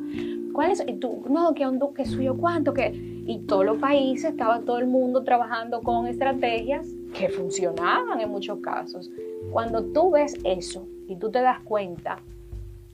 ¿Cuáles? 0.53 0.85
Y 0.87 0.95
tú, 0.95 1.25
no, 1.31 1.55
que 1.55 1.67
un 1.67 1.81
que 1.95 2.05
suyo, 2.05 2.37
cuánto, 2.37 2.75
que. 2.75 2.93
Y 3.27 3.39
todos 3.47 3.65
los 3.65 3.79
países, 3.79 4.33
estaba 4.33 4.61
todo 4.61 4.79
el 4.79 4.87
mundo 4.87 5.25
trabajando 5.25 5.81
con 5.81 6.07
estrategias 6.07 6.87
que 7.19 7.31
funcionaban 7.31 8.21
en 8.21 8.31
muchos 8.31 8.61
casos. 8.61 9.11
Cuando 9.51 9.83
tú 9.83 10.11
ves 10.11 10.35
eso 10.45 10.87
y 11.09 11.17
tú 11.17 11.31
te 11.31 11.41
das 11.41 11.61
cuenta 11.61 12.19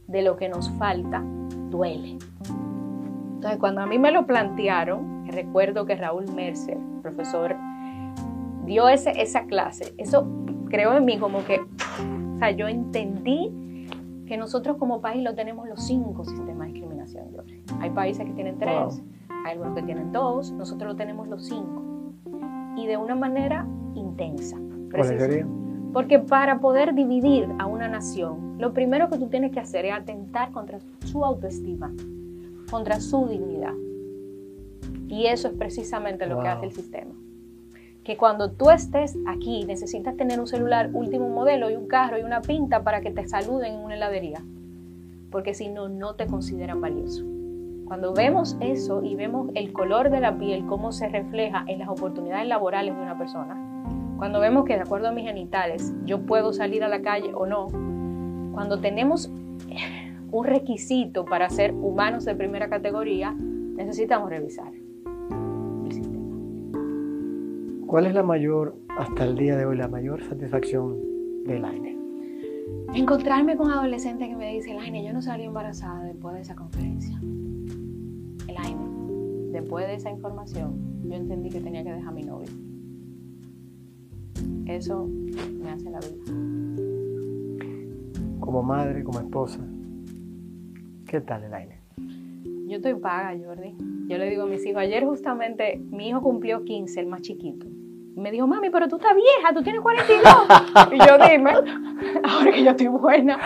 de 0.06 0.22
lo 0.22 0.36
que 0.36 0.48
nos 0.48 0.70
falta 0.78 1.22
duele. 1.70 2.18
Entonces, 3.42 3.58
cuando 3.58 3.80
a 3.80 3.86
mí 3.86 3.98
me 3.98 4.12
lo 4.12 4.24
plantearon, 4.24 5.26
recuerdo 5.26 5.84
que 5.84 5.96
Raúl 5.96 6.32
Mercer, 6.32 6.78
profesor, 7.02 7.56
dio 8.64 8.88
ese, 8.88 9.20
esa 9.20 9.46
clase. 9.46 9.92
Eso 9.98 10.28
creo 10.68 10.96
en 10.96 11.04
mí 11.04 11.18
como 11.18 11.44
que, 11.44 11.58
o 11.58 12.38
sea, 12.38 12.52
yo 12.52 12.68
entendí 12.68 13.50
que 14.28 14.36
nosotros 14.36 14.76
como 14.76 15.00
país 15.00 15.24
lo 15.24 15.34
tenemos 15.34 15.68
los 15.68 15.84
cinco 15.84 16.24
sistemas 16.24 16.68
de 16.68 16.74
discriminación. 16.74 17.24
Hay 17.80 17.90
países 17.90 18.24
que 18.24 18.32
tienen 18.32 18.60
tres, 18.60 19.02
hay 19.44 19.54
algunos 19.54 19.74
que 19.74 19.82
tienen 19.82 20.12
dos, 20.12 20.52
nosotros 20.52 20.92
lo 20.92 20.96
tenemos 20.96 21.26
los 21.26 21.44
cinco. 21.44 21.82
Y 22.76 22.86
de 22.86 22.96
una 22.96 23.16
manera 23.16 23.66
intensa. 23.96 24.56
Porque 25.92 26.20
para 26.20 26.60
poder 26.60 26.94
dividir 26.94 27.48
a 27.58 27.66
una 27.66 27.88
nación, 27.88 28.54
lo 28.60 28.72
primero 28.72 29.10
que 29.10 29.18
tú 29.18 29.26
tienes 29.26 29.50
que 29.50 29.58
hacer 29.58 29.84
es 29.86 29.94
atentar 29.94 30.52
contra 30.52 30.78
su 31.00 31.24
autoestima, 31.24 31.92
contra 32.72 33.00
su 33.00 33.28
dignidad. 33.28 33.74
Y 35.06 35.26
eso 35.26 35.48
es 35.48 35.54
precisamente 35.54 36.26
lo 36.26 36.40
que 36.40 36.48
hace 36.48 36.64
el 36.64 36.72
sistema. 36.72 37.12
Que 38.02 38.16
cuando 38.16 38.50
tú 38.50 38.70
estés 38.70 39.14
aquí 39.26 39.64
necesitas 39.66 40.16
tener 40.16 40.40
un 40.40 40.46
celular 40.46 40.88
último 40.94 41.28
modelo 41.28 41.70
y 41.70 41.76
un 41.76 41.86
carro 41.86 42.18
y 42.18 42.22
una 42.22 42.40
pinta 42.40 42.82
para 42.82 43.02
que 43.02 43.10
te 43.10 43.28
saluden 43.28 43.74
en 43.74 43.80
una 43.80 43.94
heladería. 43.94 44.42
Porque 45.30 45.52
si 45.52 45.68
no, 45.68 45.90
no 45.90 46.14
te 46.14 46.26
consideran 46.26 46.80
valioso. 46.80 47.24
Cuando 47.84 48.14
vemos 48.14 48.56
eso 48.60 49.04
y 49.04 49.16
vemos 49.16 49.50
el 49.54 49.74
color 49.74 50.08
de 50.08 50.20
la 50.20 50.38
piel, 50.38 50.64
cómo 50.66 50.92
se 50.92 51.10
refleja 51.10 51.64
en 51.68 51.78
las 51.78 51.90
oportunidades 51.90 52.48
laborales 52.48 52.96
de 52.96 53.02
una 53.02 53.18
persona, 53.18 53.54
cuando 54.16 54.40
vemos 54.40 54.64
que 54.64 54.76
de 54.76 54.80
acuerdo 54.80 55.08
a 55.08 55.12
mis 55.12 55.26
genitales 55.26 55.92
yo 56.06 56.22
puedo 56.22 56.54
salir 56.54 56.84
a 56.84 56.88
la 56.88 57.02
calle 57.02 57.32
o 57.34 57.44
no, 57.44 57.66
cuando 58.54 58.80
tenemos 58.80 59.30
un 60.32 60.44
requisito 60.44 61.24
para 61.24 61.48
ser 61.48 61.72
humanos 61.72 62.24
de 62.24 62.34
primera 62.34 62.68
categoría, 62.68 63.32
necesitamos 63.32 64.28
revisar 64.30 64.72
el 65.84 65.92
sistema. 65.92 66.26
¿Cuál 67.86 68.06
es 68.06 68.14
la 68.14 68.24
mayor, 68.24 68.76
hasta 68.98 69.24
el 69.24 69.36
día 69.36 69.56
de 69.56 69.66
hoy, 69.66 69.76
la 69.76 69.88
mayor 69.88 70.22
satisfacción 70.24 70.98
del 71.44 71.64
AINE? 71.64 71.96
Encontrarme 72.94 73.56
con 73.56 73.70
adolescentes 73.70 74.28
que 74.28 74.36
me 74.36 74.52
dicen, 74.52 74.78
AINE, 74.80 75.04
yo 75.04 75.12
no 75.12 75.22
salí 75.22 75.44
embarazada 75.44 76.02
después 76.04 76.34
de 76.34 76.40
esa 76.40 76.56
conferencia. 76.56 77.16
El 78.48 78.56
AINE, 78.56 79.52
después 79.52 79.86
de 79.86 79.94
esa 79.94 80.10
información, 80.10 81.02
yo 81.04 81.14
entendí 81.14 81.48
que 81.48 81.60
tenía 81.60 81.84
que 81.84 81.92
dejar 81.92 82.08
a 82.08 82.12
mi 82.12 82.22
novio 82.22 82.48
eso 84.66 85.06
me 85.06 85.70
hace 85.70 85.90
la 85.90 86.00
vida. 86.00 86.24
Como 88.40 88.62
madre, 88.62 89.04
como 89.04 89.20
esposa, 89.20 89.60
¿qué 91.12 91.20
tal 91.20 91.44
el 91.44 91.52
aire? 91.52 91.78
Yo 92.66 92.76
estoy 92.76 92.94
paga, 92.94 93.36
Jordi. 93.38 93.76
Yo 94.08 94.16
le 94.16 94.30
digo 94.30 94.44
a 94.44 94.46
mis 94.46 94.64
hijos, 94.64 94.80
ayer 94.80 95.04
justamente 95.04 95.78
mi 95.90 96.08
hijo 96.08 96.22
cumplió 96.22 96.64
15, 96.64 97.00
el 97.00 97.06
más 97.06 97.20
chiquito. 97.20 97.66
Y 98.16 98.18
me 98.18 98.30
dijo, 98.30 98.46
mami, 98.46 98.70
pero 98.70 98.88
tú 98.88 98.96
estás 98.96 99.14
vieja, 99.14 99.52
tú 99.52 99.62
tienes 99.62 99.82
42. 99.82 100.32
y 100.90 100.98
yo 100.98 101.18
dime, 101.28 101.50
ahora 102.24 102.50
que 102.50 102.64
yo 102.64 102.70
estoy 102.70 102.86
buena. 102.86 103.38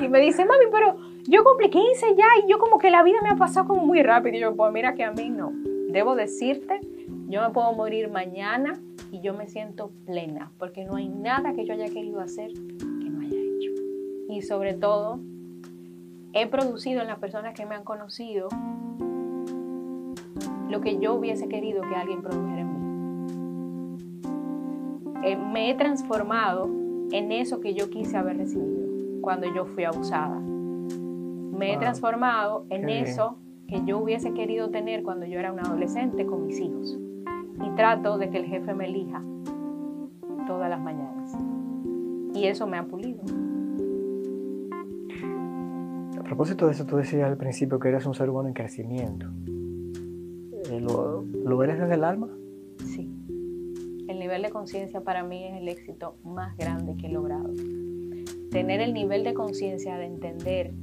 Y 0.00 0.06
me 0.06 0.20
dice, 0.20 0.44
mami, 0.44 0.66
pero 0.70 0.96
yo 1.24 1.42
cumplí 1.42 1.70
15 1.70 2.14
ya 2.14 2.26
y 2.44 2.48
yo 2.48 2.60
como 2.60 2.78
que 2.78 2.88
la 2.88 3.02
vida 3.02 3.18
me 3.20 3.30
ha 3.30 3.36
pasado 3.36 3.66
como 3.66 3.84
muy 3.84 4.00
rápido. 4.04 4.36
Y 4.36 4.40
yo, 4.40 4.54
pues 4.54 4.72
mira 4.72 4.94
que 4.94 5.02
a 5.02 5.10
mí 5.10 5.28
no. 5.28 5.50
Debo 5.90 6.14
decirte, 6.14 6.80
yo 7.26 7.42
me 7.42 7.50
puedo 7.50 7.72
morir 7.72 8.10
mañana 8.12 8.78
y 9.10 9.22
yo 9.22 9.34
me 9.34 9.48
siento 9.48 9.90
plena, 10.06 10.52
porque 10.56 10.84
no 10.84 10.94
hay 10.94 11.08
nada 11.08 11.52
que 11.52 11.66
yo 11.66 11.72
haya 11.72 11.88
querido 11.88 12.20
hacer 12.20 12.52
que 12.52 13.10
no 13.10 13.22
haya 13.22 13.40
hecho. 13.40 13.72
Y 14.28 14.42
sobre 14.42 14.74
todo, 14.74 15.18
he 16.42 16.46
producido 16.46 17.00
en 17.00 17.08
las 17.08 17.18
personas 17.18 17.54
que 17.54 17.66
me 17.66 17.74
han 17.74 17.84
conocido 17.84 18.48
lo 20.68 20.80
que 20.80 20.98
yo 20.98 21.14
hubiese 21.14 21.48
querido 21.48 21.82
que 21.82 21.94
alguien 21.96 22.22
produjera 22.22 22.60
en 22.60 22.72
mí. 22.72 22.78
Eh, 25.24 25.36
me 25.36 25.70
he 25.70 25.74
transformado 25.74 26.68
en 27.10 27.32
eso 27.32 27.60
que 27.60 27.74
yo 27.74 27.90
quise 27.90 28.16
haber 28.16 28.36
recibido 28.36 28.88
cuando 29.20 29.52
yo 29.52 29.64
fui 29.64 29.84
abusada. 29.84 30.38
Me 30.38 31.74
he 31.74 31.78
transformado 31.78 32.66
en 32.70 32.88
eso 32.88 33.38
que 33.66 33.84
yo 33.84 33.98
hubiese 33.98 34.32
querido 34.32 34.70
tener 34.70 35.02
cuando 35.02 35.26
yo 35.26 35.40
era 35.40 35.52
un 35.52 35.60
adolescente 35.60 36.24
con 36.24 36.46
mis 36.46 36.60
hijos 36.60 36.98
y 37.64 37.70
trato 37.70 38.16
de 38.16 38.30
que 38.30 38.38
el 38.38 38.46
jefe 38.46 38.74
me 38.74 38.86
elija 38.86 39.22
todas 40.46 40.70
las 40.70 40.80
mañanas. 40.80 41.36
Y 42.34 42.46
eso 42.46 42.66
me 42.66 42.78
ha 42.78 42.84
pulido. 42.84 43.47
A 46.28 46.36
propósito 46.36 46.66
de 46.66 46.72
eso, 46.72 46.84
tú 46.84 46.96
decías 46.96 47.26
al 47.26 47.38
principio 47.38 47.78
que 47.78 47.88
eres 47.88 48.04
un 48.04 48.12
ser 48.14 48.28
humano 48.28 48.48
en 48.48 48.54
crecimiento. 48.54 49.26
Eh, 50.70 50.78
¿Lo, 50.78 51.22
¿Lo 51.22 51.64
eres 51.64 51.80
desde 51.80 51.94
el 51.94 52.04
alma? 52.04 52.28
Sí. 52.84 53.10
El 54.08 54.18
nivel 54.18 54.42
de 54.42 54.50
conciencia 54.50 55.00
para 55.00 55.24
mí 55.24 55.42
es 55.46 55.56
el 55.56 55.68
éxito 55.68 56.16
más 56.24 56.54
grande 56.58 56.98
que 56.98 57.06
he 57.06 57.10
logrado. 57.10 57.50
Tener 58.50 58.82
el 58.82 58.92
nivel 58.92 59.24
de 59.24 59.32
conciencia 59.32 59.96
de 59.96 60.04
entender 60.04 60.74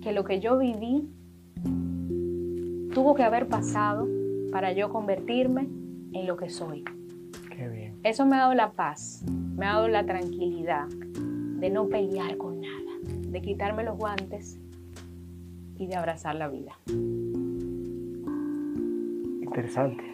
que 0.00 0.12
lo 0.12 0.24
que 0.24 0.40
yo 0.40 0.56
viví 0.56 1.06
tuvo 2.94 3.14
que 3.14 3.22
haber 3.22 3.48
pasado 3.48 4.08
para 4.50 4.72
yo 4.72 4.88
convertirme 4.88 5.68
en 6.14 6.26
lo 6.26 6.38
que 6.38 6.48
soy. 6.48 6.84
Qué 7.54 7.68
bien. 7.68 7.98
Eso 8.02 8.24
me 8.24 8.36
ha 8.36 8.38
dado 8.40 8.54
la 8.54 8.72
paz, 8.72 9.26
me 9.28 9.66
ha 9.66 9.74
dado 9.74 9.88
la 9.88 10.06
tranquilidad 10.06 10.88
de 10.88 11.68
no 11.68 11.86
pelear 11.88 12.38
con 12.38 12.62
nada, 12.62 12.87
de 13.30 13.40
quitarme 13.42 13.84
los 13.84 13.96
guantes 13.96 14.58
y 15.76 15.86
de 15.86 15.96
abrazar 15.96 16.34
la 16.34 16.48
vida. 16.48 16.72
Interesante. 19.42 20.04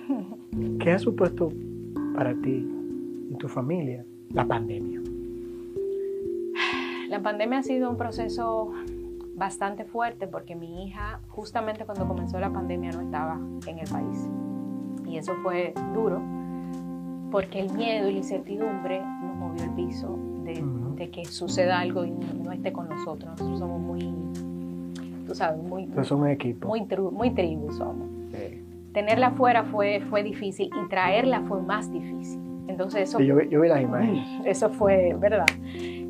¿Qué 0.80 0.92
ha 0.92 0.98
supuesto 0.98 1.52
para 2.14 2.34
ti 2.34 2.68
y 3.30 3.34
tu 3.36 3.48
familia 3.48 4.04
la 4.30 4.44
pandemia? 4.44 5.00
La 7.08 7.22
pandemia 7.22 7.58
ha 7.58 7.62
sido 7.62 7.90
un 7.90 7.96
proceso 7.96 8.72
bastante 9.36 9.84
fuerte 9.84 10.26
porque 10.26 10.54
mi 10.54 10.86
hija 10.86 11.20
justamente 11.28 11.84
cuando 11.84 12.06
comenzó 12.06 12.38
la 12.38 12.50
pandemia 12.50 12.92
no 12.92 13.00
estaba 13.00 13.38
en 13.66 13.78
el 13.78 13.88
país. 13.88 14.28
Y 15.06 15.16
eso 15.18 15.34
fue 15.42 15.74
duro 15.92 16.22
porque 17.30 17.60
el 17.60 17.72
miedo 17.72 18.08
y 18.08 18.12
la 18.12 18.18
incertidumbre 18.18 19.00
nos 19.00 19.36
movió 19.36 19.64
el 19.64 19.70
piso 19.70 20.16
de, 20.44 20.62
que 21.10 21.24
suceda 21.24 21.80
algo 21.80 22.04
y 22.04 22.10
no 22.10 22.52
esté 22.52 22.72
con 22.72 22.88
nosotros. 22.88 23.30
Nosotros 23.30 23.58
somos 23.58 23.80
muy, 23.80 24.14
tú 25.26 25.34
sabes, 25.34 25.62
muy... 25.62 25.88
somos 26.04 26.28
equipo. 26.28 26.68
Muy, 26.68 26.86
muy 27.12 27.30
tribu 27.30 27.72
somos. 27.72 28.08
Tenerla 28.92 29.28
afuera 29.28 29.64
fue, 29.64 30.00
fue 30.08 30.22
difícil 30.22 30.68
y 30.68 30.88
traerla 30.88 31.42
fue 31.42 31.60
más 31.60 31.92
difícil. 31.92 32.40
Entonces 32.68 33.08
eso... 33.08 33.20
yo, 33.20 33.36
vi 33.36 33.68
las 33.68 33.82
imágenes. 33.82 34.26
Eso 34.46 34.70
fue, 34.70 35.14
¿verdad? 35.18 35.46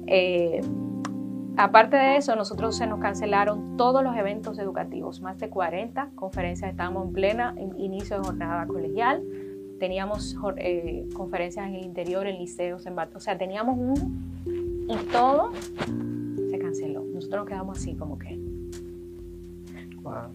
Eh, 0.06 0.60
Aparte 1.56 1.96
de 1.96 2.16
eso, 2.16 2.34
nosotros 2.34 2.76
se 2.76 2.86
nos 2.88 2.98
cancelaron 2.98 3.76
todos 3.76 4.02
los 4.02 4.16
eventos 4.16 4.58
educativos, 4.58 5.20
más 5.20 5.38
de 5.38 5.48
40 5.48 6.10
conferencias, 6.16 6.68
estábamos 6.68 7.06
en 7.06 7.12
plena 7.12 7.54
inicio 7.78 8.18
de 8.18 8.24
jornada 8.24 8.66
colegial, 8.66 9.22
teníamos 9.78 10.36
eh, 10.56 11.06
conferencias 11.14 11.68
en 11.68 11.76
el 11.76 11.84
interior, 11.84 12.26
en 12.26 12.38
liceos, 12.38 12.86
en 12.86 12.98
o 12.98 13.20
sea, 13.20 13.38
teníamos 13.38 13.78
un... 13.78 14.33
y 14.88 14.96
todo 15.12 15.52
se 16.50 16.58
canceló. 16.58 17.02
Nosotros 17.02 17.40
nos 17.40 17.48
quedamos 17.48 17.78
así 17.78 17.94
como 17.94 18.18
que... 18.18 18.38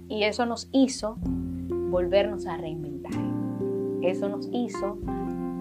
Y 0.07 0.23
eso 0.23 0.45
nos 0.45 0.67
hizo 0.71 1.17
volvernos 1.91 2.47
a 2.47 2.57
reinventar. 2.57 3.13
Eso 4.01 4.27
nos 4.29 4.49
hizo 4.51 4.97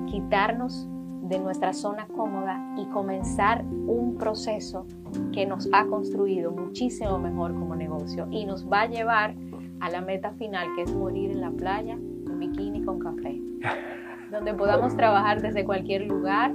quitarnos 0.06 0.88
de 1.22 1.38
nuestra 1.38 1.74
zona 1.74 2.06
cómoda 2.06 2.74
y 2.78 2.86
comenzar 2.86 3.64
un 3.64 4.16
proceso 4.16 4.86
que 5.32 5.46
nos 5.46 5.68
ha 5.72 5.84
construido 5.86 6.50
muchísimo 6.52 7.18
mejor 7.18 7.52
como 7.52 7.76
negocio 7.76 8.26
y 8.30 8.46
nos 8.46 8.66
va 8.70 8.82
a 8.82 8.86
llevar 8.86 9.34
a 9.80 9.90
la 9.90 10.00
meta 10.00 10.32
final 10.32 10.66
que 10.74 10.82
es 10.82 10.94
morir 10.94 11.30
en 11.30 11.40
la 11.42 11.50
playa 11.50 11.94
en 11.94 12.38
bikini 12.38 12.82
con 12.82 12.98
café, 12.98 13.40
donde 14.30 14.54
podamos 14.54 14.96
trabajar 14.96 15.42
desde 15.42 15.64
cualquier 15.64 16.06
lugar 16.06 16.54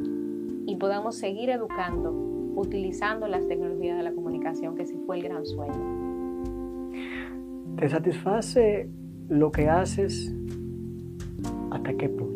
y 0.66 0.76
podamos 0.78 1.16
seguir 1.16 1.50
educando 1.50 2.12
utilizando 2.56 3.28
las 3.28 3.48
tecnologías 3.48 3.98
de 3.98 4.04
la 4.04 4.14
comunicación, 4.14 4.76
que 4.76 4.84
ese 4.84 4.96
fue 5.06 5.18
el 5.18 5.24
gran 5.24 5.46
sueño. 5.46 6.92
¿Te 7.78 7.90
satisface 7.90 8.90
lo 9.28 9.52
que 9.52 9.70
haces? 9.70 10.34
¿Hasta 11.72 11.94
qué 11.96 12.10
punto? 12.10 12.34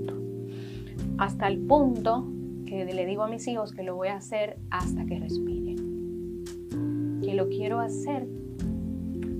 hasta 1.17 1.47
el 1.47 1.59
punto 1.59 2.27
que 2.65 2.85
le 2.85 3.05
digo 3.05 3.23
a 3.23 3.27
mis 3.27 3.47
hijos 3.47 3.73
que 3.73 3.83
lo 3.83 3.95
voy 3.95 4.09
a 4.09 4.17
hacer 4.17 4.57
hasta 4.69 5.05
que 5.05 5.19
respire. 5.19 5.75
Que 7.23 7.33
lo 7.33 7.49
quiero 7.49 7.79
hacer 7.79 8.27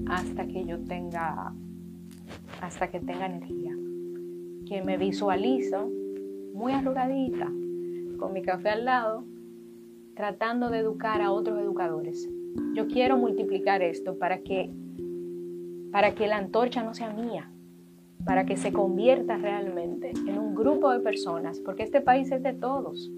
hasta 0.07 0.47
que 0.47 0.65
yo 0.65 0.79
tenga, 0.79 1.53
hasta 2.61 2.89
que 2.89 2.99
tenga 2.99 3.25
energía. 3.27 3.75
Que 4.65 4.81
me 4.83 4.97
visualizo 4.97 5.89
muy 6.53 6.71
arrugadita, 6.71 7.51
con 8.17 8.33
mi 8.33 8.41
café 8.41 8.69
al 8.69 8.85
lado, 8.85 9.23
tratando 10.15 10.69
de 10.69 10.79
educar 10.79 11.21
a 11.21 11.31
otros 11.31 11.59
educadores 11.59 12.27
yo 12.73 12.87
quiero 12.87 13.17
multiplicar 13.17 13.81
esto 13.81 14.17
para 14.17 14.39
que, 14.39 14.69
para 15.91 16.13
que 16.15 16.27
la 16.27 16.37
antorcha 16.37 16.83
no 16.83 16.93
sea 16.93 17.11
mía, 17.11 17.49
para 18.25 18.45
que 18.45 18.57
se 18.57 18.71
convierta 18.71 19.37
realmente 19.37 20.11
en 20.11 20.37
un 20.37 20.55
grupo 20.55 20.91
de 20.91 20.99
personas, 20.99 21.59
porque 21.59 21.83
este 21.83 22.01
país 22.01 22.31
es 22.31 22.43
de 22.43 22.53
todos, 22.53 23.11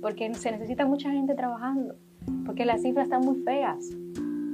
porque 0.00 0.32
se 0.34 0.52
necesita 0.52 0.86
mucha 0.86 1.10
gente 1.10 1.34
trabajando, 1.34 1.96
porque 2.46 2.64
las 2.64 2.82
cifras 2.82 3.04
están 3.04 3.24
muy 3.24 3.42
feas, 3.42 3.90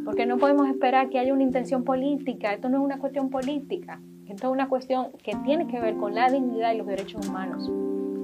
porque 0.04 0.26
no 0.26 0.38
podemos 0.38 0.68
esperar 0.68 1.10
que 1.10 1.18
haya 1.18 1.32
una 1.32 1.42
intención 1.42 1.84
política, 1.84 2.52
esto 2.52 2.68
no 2.68 2.78
es 2.78 2.84
una 2.84 2.98
cuestión 2.98 3.30
política, 3.30 4.00
esto 4.28 4.46
es 4.48 4.52
una 4.52 4.68
cuestión 4.68 5.08
que 5.22 5.34
tiene 5.44 5.66
que 5.66 5.80
ver 5.80 5.96
con 5.96 6.14
la 6.14 6.30
dignidad 6.30 6.72
y 6.72 6.78
los 6.78 6.86
derechos 6.86 7.26
humanos. 7.26 7.70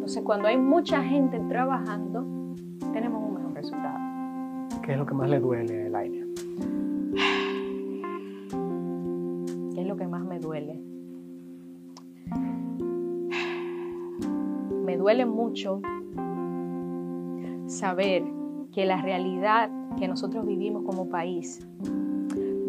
Entonces, 0.07 0.23
cuando 0.23 0.47
hay 0.47 0.57
mucha 0.57 1.03
gente 1.03 1.41
trabajando, 1.49 2.25
tenemos 2.93 3.25
un 3.25 3.35
mejor 3.35 3.55
resultado. 3.55 3.99
¿Qué 4.85 4.93
es 4.93 4.99
lo 4.99 5.05
que 5.05 5.15
más 5.15 5.29
le 5.29 5.41
duele 5.41 5.87
Elaine? 5.89 6.33
¿Qué 9.75 9.81
es 9.81 9.85
lo 9.89 9.97
que 9.97 10.07
más 10.07 10.25
me 10.25 10.39
duele? 10.39 10.81
Me 14.85 14.97
duele 14.97 15.27
mucho 15.27 15.81
saber 17.67 18.23
que 18.71 18.87
la 18.87 19.03
realidad 19.03 19.73
que 19.99 20.07
nosotros 20.07 20.47
vivimos 20.47 20.85
como 20.85 21.09
país 21.09 21.67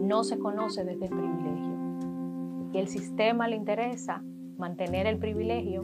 no 0.01 0.23
se 0.23 0.39
conoce 0.39 0.83
desde 0.83 1.05
el 1.05 1.11
privilegio. 1.11 2.71
Y 2.73 2.79
el 2.79 2.87
sistema 2.87 3.47
le 3.47 3.57
interesa 3.57 4.23
mantener 4.57 5.05
el 5.05 5.19
privilegio 5.19 5.81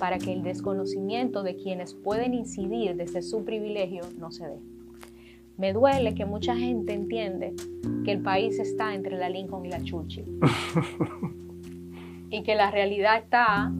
para 0.00 0.18
que 0.18 0.32
el 0.32 0.42
desconocimiento 0.42 1.42
de 1.42 1.56
quienes 1.56 1.92
pueden 1.92 2.32
incidir 2.32 2.96
desde 2.96 3.20
su 3.20 3.44
privilegio 3.44 4.00
no 4.18 4.32
se 4.32 4.48
dé. 4.48 4.56
Me 5.58 5.74
duele 5.74 6.14
que 6.14 6.24
mucha 6.24 6.56
gente 6.56 6.94
entiende 6.94 7.54
que 8.06 8.12
el 8.12 8.22
país 8.22 8.58
está 8.58 8.94
entre 8.94 9.18
la 9.18 9.28
Lincoln 9.28 9.66
y 9.66 9.68
la 9.68 9.82
Churchill. 9.82 10.24
y 12.30 12.42
que 12.42 12.54
la 12.54 12.70
realidad 12.70 13.18
está 13.18 13.70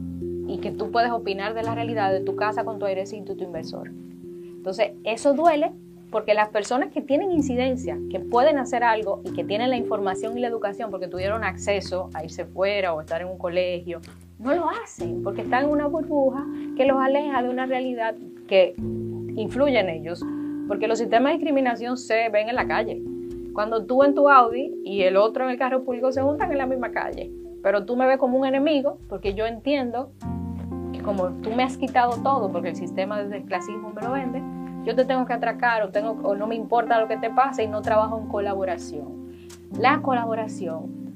y 0.46 0.58
que 0.58 0.70
tú 0.70 0.90
puedes 0.90 1.10
opinar 1.10 1.54
de 1.54 1.62
la 1.62 1.74
realidad 1.74 2.12
de 2.12 2.20
tu 2.20 2.36
casa 2.36 2.64
con 2.64 2.78
tu 2.78 2.84
airecito 2.84 3.32
y 3.32 3.36
tu 3.36 3.44
inversor. 3.44 3.88
Entonces, 3.88 4.92
eso 5.04 5.32
duele 5.32 5.72
porque 6.10 6.34
las 6.34 6.50
personas 6.50 6.92
que 6.92 7.00
tienen 7.00 7.30
incidencia, 7.30 7.96
que 8.10 8.20
pueden 8.20 8.58
hacer 8.58 8.84
algo 8.84 9.22
y 9.24 9.32
que 9.32 9.44
tienen 9.44 9.70
la 9.70 9.78
información 9.78 10.36
y 10.36 10.42
la 10.42 10.48
educación 10.48 10.90
porque 10.90 11.08
tuvieron 11.08 11.44
acceso 11.44 12.10
a 12.12 12.24
irse 12.24 12.44
fuera 12.44 12.92
o 12.92 13.00
estar 13.00 13.22
en 13.22 13.28
un 13.28 13.38
colegio, 13.38 14.02
no 14.40 14.54
lo 14.54 14.70
hacen 14.70 15.22
porque 15.22 15.42
están 15.42 15.64
en 15.64 15.70
una 15.70 15.86
burbuja 15.86 16.46
que 16.76 16.86
los 16.86 16.98
aleja 16.98 17.42
de 17.42 17.50
una 17.50 17.66
realidad 17.66 18.14
que 18.48 18.74
influye 19.36 19.78
en 19.78 19.88
ellos. 19.90 20.24
Porque 20.66 20.88
los 20.88 20.98
sistemas 20.98 21.32
de 21.32 21.38
discriminación 21.38 21.96
se 21.96 22.28
ven 22.30 22.48
en 22.48 22.54
la 22.54 22.66
calle. 22.66 23.02
Cuando 23.52 23.84
tú 23.84 24.02
en 24.02 24.14
tu 24.14 24.28
Audi 24.28 24.72
y 24.84 25.02
el 25.02 25.16
otro 25.16 25.44
en 25.44 25.50
el 25.50 25.58
carro 25.58 25.84
público 25.84 26.12
se 26.12 26.22
juntan 26.22 26.50
en 26.52 26.58
la 26.58 26.66
misma 26.66 26.90
calle, 26.90 27.30
pero 27.62 27.84
tú 27.84 27.96
me 27.96 28.06
ves 28.06 28.18
como 28.18 28.38
un 28.38 28.46
enemigo 28.46 28.98
porque 29.08 29.34
yo 29.34 29.46
entiendo 29.46 30.12
que 30.92 31.00
como 31.00 31.30
tú 31.42 31.50
me 31.50 31.62
has 31.62 31.76
quitado 31.76 32.22
todo 32.22 32.50
porque 32.50 32.70
el 32.70 32.76
sistema 32.76 33.22
del 33.22 33.44
clasismo 33.44 33.90
me 33.90 34.02
lo 34.02 34.12
vende, 34.12 34.40
yo 34.84 34.94
te 34.94 35.04
tengo 35.04 35.26
que 35.26 35.34
atracar 35.34 35.82
o, 35.82 35.90
tengo, 35.90 36.12
o 36.22 36.34
no 36.34 36.46
me 36.46 36.54
importa 36.54 37.00
lo 37.00 37.08
que 37.08 37.18
te 37.18 37.28
pase 37.28 37.64
y 37.64 37.68
no 37.68 37.82
trabajo 37.82 38.18
en 38.18 38.28
colaboración. 38.28 39.34
La 39.78 40.00
colaboración 40.00 41.12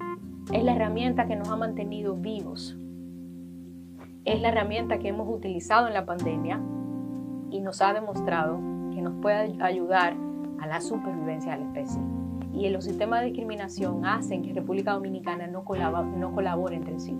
es 0.53 0.63
la 0.63 0.75
herramienta 0.75 1.27
que 1.27 1.37
nos 1.37 1.49
ha 1.49 1.57
mantenido 1.57 2.17
vivos. 2.17 2.77
Es 4.25 4.41
la 4.41 4.49
herramienta 4.49 4.99
que 4.99 5.09
hemos 5.09 5.29
utilizado 5.29 5.87
en 5.87 5.93
la 5.93 6.07
pandemia 6.07 6.59
y 7.51 7.61
nos 7.61 7.83
ha 7.83 7.93
demostrado 7.93 8.59
que 8.95 9.03
nos 9.03 9.21
puede 9.21 9.63
ayudar 9.63 10.17
a 10.61 10.67
la 10.67 10.81
supervivencia 10.81 11.53
de 11.53 11.59
la 11.59 11.67
especie. 11.67 12.01
Y 12.55 12.71
los 12.71 12.85
sistemas 12.85 13.21
de 13.21 13.27
discriminación 13.27 14.07
hacen 14.07 14.41
que 14.43 14.55
República 14.55 14.93
Dominicana 14.93 15.47
no, 15.47 15.65
colabore, 15.65 16.09
no 16.17 16.33
colabore 16.33 16.77
entre 16.77 16.99
sí. 17.01 17.15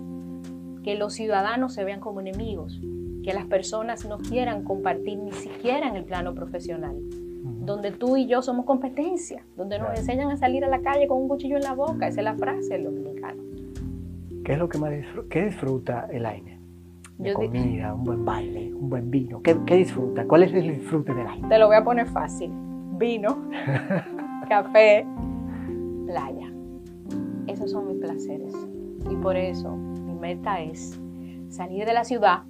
Que 0.83 0.95
los 0.95 1.13
ciudadanos 1.13 1.73
se 1.73 1.83
vean 1.83 1.99
como 1.99 2.21
enemigos, 2.21 2.81
que 3.23 3.33
las 3.33 3.45
personas 3.45 4.05
no 4.05 4.17
quieran 4.17 4.63
compartir 4.63 5.19
ni 5.19 5.31
siquiera 5.31 5.87
en 5.87 5.97
el 5.97 6.05
plano 6.05 6.33
profesional, 6.33 6.95
donde 7.65 7.91
tú 7.91 8.17
y 8.17 8.25
yo 8.25 8.41
somos 8.41 8.65
competencia, 8.65 9.45
donde 9.55 9.77
nos 9.77 9.95
enseñan 9.95 10.31
a 10.31 10.37
salir 10.37 10.65
a 10.65 10.69
la 10.69 10.81
calle 10.81 11.07
con 11.07 11.21
un 11.21 11.27
cuchillo 11.27 11.57
en 11.57 11.63
la 11.63 11.73
boca, 11.73 12.07
esa 12.07 12.21
es 12.21 12.25
la 12.25 12.35
frase 12.35 12.73
del 12.73 12.85
dominicano. 12.85 13.43
¿Qué 14.43 14.53
es 14.53 14.59
lo 14.59 14.69
que 14.69 14.77
más 14.79 14.91
disfruta, 14.91 15.27
qué 15.29 15.45
disfruta 15.45 16.07
el 16.11 16.25
comida, 17.33 17.93
un 17.93 18.03
buen 18.03 18.25
baile, 18.25 18.73
un 18.73 18.89
buen 18.89 19.09
vino. 19.09 19.41
¿Qué, 19.41 19.55
¿Qué, 19.65 19.75
disfruta? 19.75 20.25
¿Cuál 20.25 20.43
es 20.43 20.53
el 20.53 20.63
disfrute 20.63 21.13
del 21.13 21.27
aire? 21.27 21.47
Te 21.47 21.57
lo 21.57 21.67
voy 21.67 21.75
a 21.75 21.83
poner 21.83 22.07
fácil. 22.07 22.51
Vino, 22.97 23.49
café, 24.49 25.05
playa. 26.05 26.51
Esos 27.47 27.71
son 27.71 27.87
mis 27.87 27.97
placeres. 27.97 28.53
Y 29.09 29.15
por 29.17 29.35
eso 29.35 29.75
mi 29.75 30.13
meta 30.13 30.61
es 30.61 30.99
salir 31.49 31.85
de 31.85 31.93
la 31.93 32.03
ciudad 32.03 32.43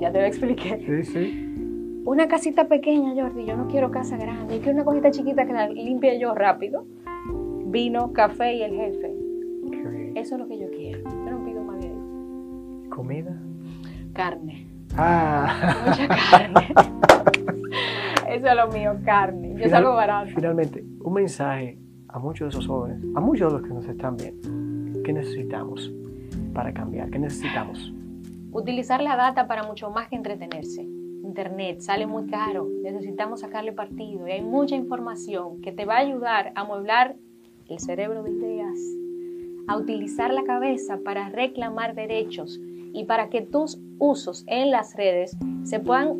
ya 0.00 0.10
te 0.10 0.20
lo 0.20 0.26
expliqué. 0.26 0.82
Sí, 0.86 1.04
sí. 1.04 2.02
Una 2.04 2.26
casita 2.26 2.66
pequeña, 2.66 3.14
Jordi, 3.14 3.44
yo 3.44 3.56
no 3.56 3.68
quiero 3.68 3.90
casa 3.90 4.16
grande, 4.16 4.56
yo 4.56 4.62
quiero 4.62 4.76
una 4.76 4.84
cosita 4.84 5.10
chiquita 5.10 5.46
que 5.46 5.52
la 5.52 5.68
limpie 5.68 6.18
yo 6.18 6.34
rápido. 6.34 6.86
Vino, 7.66 8.12
café 8.12 8.54
y 8.54 8.62
el 8.62 8.74
jefe. 8.74 9.14
Eso 10.16 10.34
es 10.34 10.40
lo 10.40 10.48
que 10.48 10.58
yo 10.58 10.70
quiero. 10.70 11.04
Yo 11.04 11.30
no 11.30 11.44
pido 11.44 11.62
más 11.62 11.80
de 11.80 11.92
¿Comida? 12.88 13.38
Carne. 14.20 14.66
Ah. 14.98 15.74
Mucha 15.86 16.08
carne. 16.30 16.74
Eso 18.28 18.46
es 18.48 18.54
lo 18.54 18.68
mío, 18.68 18.98
carne. 19.02 19.54
Yo 19.56 19.66
salgo 19.70 19.94
barato. 19.94 20.30
Finalmente, 20.34 20.84
un 21.02 21.14
mensaje 21.14 21.78
a 22.06 22.18
muchos 22.18 22.44
de 22.44 22.48
esos 22.50 22.66
jóvenes, 22.66 23.02
a 23.16 23.20
muchos 23.20 23.50
de 23.50 23.58
los 23.58 23.66
que 23.66 23.72
nos 23.74 23.86
están 23.86 24.18
viendo. 24.18 25.02
¿Qué 25.04 25.14
necesitamos 25.14 25.90
para 26.52 26.74
cambiar? 26.74 27.08
¿Qué 27.08 27.18
necesitamos? 27.18 27.94
Utilizar 28.52 29.00
la 29.00 29.16
data 29.16 29.46
para 29.46 29.62
mucho 29.62 29.88
más 29.88 30.08
que 30.08 30.16
entretenerse. 30.16 30.82
Internet 30.82 31.80
sale 31.80 32.06
muy 32.06 32.26
caro, 32.26 32.68
necesitamos 32.82 33.40
sacarle 33.40 33.72
partido 33.72 34.28
y 34.28 34.32
hay 34.32 34.42
mucha 34.42 34.76
información 34.76 35.62
que 35.62 35.72
te 35.72 35.86
va 35.86 35.94
a 35.94 36.00
ayudar 36.00 36.52
a 36.56 36.60
amueblar 36.60 37.16
el 37.70 37.78
cerebro 37.78 38.22
de 38.22 38.32
ideas, 38.32 38.78
a 39.66 39.78
utilizar 39.78 40.30
la 40.34 40.44
cabeza 40.44 40.98
para 41.02 41.30
reclamar 41.30 41.94
derechos 41.94 42.60
y 42.92 43.04
para 43.04 43.28
que 43.28 43.42
tus 43.42 43.78
usos 43.98 44.44
en 44.46 44.70
las 44.70 44.96
redes 44.96 45.36
se 45.64 45.80
puedan 45.80 46.16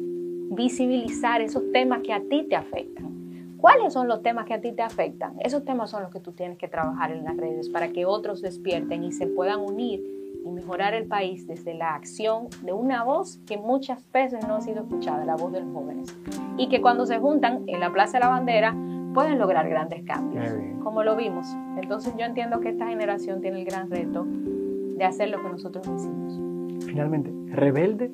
visibilizar 0.51 1.41
esos 1.41 1.63
temas 1.73 2.01
que 2.03 2.13
a 2.13 2.21
ti 2.21 2.47
te 2.49 2.57
afectan. 2.57 3.57
¿Cuáles 3.59 3.93
son 3.93 4.09
los 4.09 4.23
temas 4.23 4.47
que 4.47 4.55
a 4.55 4.61
ti 4.61 4.73
te 4.73 4.83
afectan? 4.83 5.35
Esos 5.41 5.65
temas 5.65 5.91
son 5.91 6.03
los 6.03 6.11
que 6.11 6.21
tú 6.21 6.33
tienes 6.33 6.57
que 6.57 6.67
trabajar 6.67 7.13
en 7.13 7.25
las 7.25 7.37
redes 7.37 7.69
para 7.69 7.89
que 7.89 8.07
otros 8.07 8.41
despierten 8.41 9.05
y 9.05 9.13
se 9.13 9.27
puedan 9.27 9.61
unir 9.61 10.03
y 10.45 10.51
mejorar 10.51 10.95
el 10.95 11.07
país 11.07 11.47
desde 11.47 11.75
la 11.75 11.95
acción 11.95 12.49
de 12.63 12.73
una 12.73 13.05
voz 13.05 13.39
que 13.47 13.59
muchas 13.59 14.11
veces 14.13 14.47
no 14.49 14.57
ha 14.57 14.61
sido 14.63 14.83
escuchada, 14.83 15.27
la 15.27 15.37
voz 15.37 15.53
de 15.53 15.61
los 15.61 15.73
jóvenes. 15.75 16.17
Y 16.57 16.69
que 16.69 16.81
cuando 16.81 17.05
se 17.05 17.19
juntan 17.19 17.65
en 17.67 17.81
la 17.81 17.93
Plaza 17.93 18.19
de 18.19 18.25
la 18.25 18.31
Bandera 18.31 18.75
pueden 19.13 19.39
lograr 19.39 19.69
grandes 19.69 20.05
cambios, 20.05 20.51
como 20.83 21.03
lo 21.03 21.15
vimos. 21.17 21.47
Entonces 21.77 22.15
yo 22.19 22.25
entiendo 22.25 22.61
que 22.61 22.71
esta 22.71 22.89
generación 22.89 23.43
tiene 23.43 23.61
el 23.61 23.67
gran 23.67 23.91
reto 23.91 24.25
de 24.27 25.05
hacer 25.05 25.29
lo 25.29 25.43
que 25.43 25.49
nosotros 25.51 25.87
hicimos. 25.87 26.50
Finalmente, 26.87 27.33
¿rebelde 27.55 28.11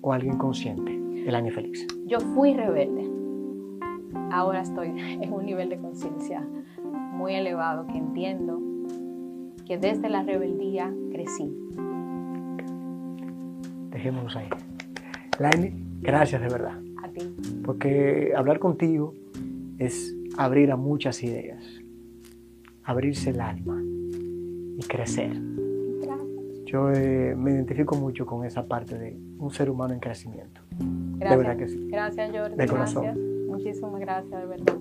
o 0.00 0.12
alguien 0.12 0.36
consciente? 0.36 0.92
El 1.26 1.34
año 1.34 1.52
feliz. 1.52 1.86
Yo 2.06 2.20
fui 2.20 2.54
rebelde. 2.54 3.10
Ahora 4.30 4.60
estoy 4.60 4.88
en 4.98 5.32
un 5.32 5.46
nivel 5.46 5.68
de 5.68 5.78
conciencia 5.78 6.46
muy 7.12 7.34
elevado 7.34 7.86
que 7.86 7.96
entiendo 7.96 8.60
que 9.66 9.78
desde 9.78 10.08
la 10.10 10.22
rebeldía 10.22 10.92
crecí. 11.10 11.50
Dejémonos 13.90 14.36
ahí. 14.36 14.48
Laine, 15.38 15.72
gracias 16.02 16.42
de 16.42 16.48
verdad. 16.48 16.78
A 17.02 17.08
ti. 17.08 17.34
Porque 17.64 18.32
hablar 18.36 18.58
contigo 18.58 19.14
es 19.78 20.14
abrir 20.36 20.70
a 20.70 20.76
muchas 20.76 21.22
ideas, 21.22 21.64
abrirse 22.82 23.30
el 23.30 23.40
alma 23.40 23.82
y 24.76 24.82
crecer. 24.86 25.53
Yo 26.74 26.90
eh, 26.90 27.36
me 27.36 27.52
identifico 27.52 27.94
mucho 27.94 28.26
con 28.26 28.44
esa 28.44 28.66
parte 28.66 28.98
de 28.98 29.16
un 29.38 29.48
ser 29.52 29.70
humano 29.70 29.94
en 29.94 30.00
crecimiento. 30.00 30.60
Gracias. 30.70 31.30
De 31.30 31.36
verdad 31.36 31.56
que 31.56 31.68
sí. 31.68 31.88
Gracias, 31.88 32.32
Jordi. 32.32 32.56
De 32.56 32.66
corazón. 32.66 33.04
Gracias. 33.04 33.24
Muchísimas 33.46 34.00
gracias, 34.00 34.40
de 34.40 34.46
verdad. 34.46 34.74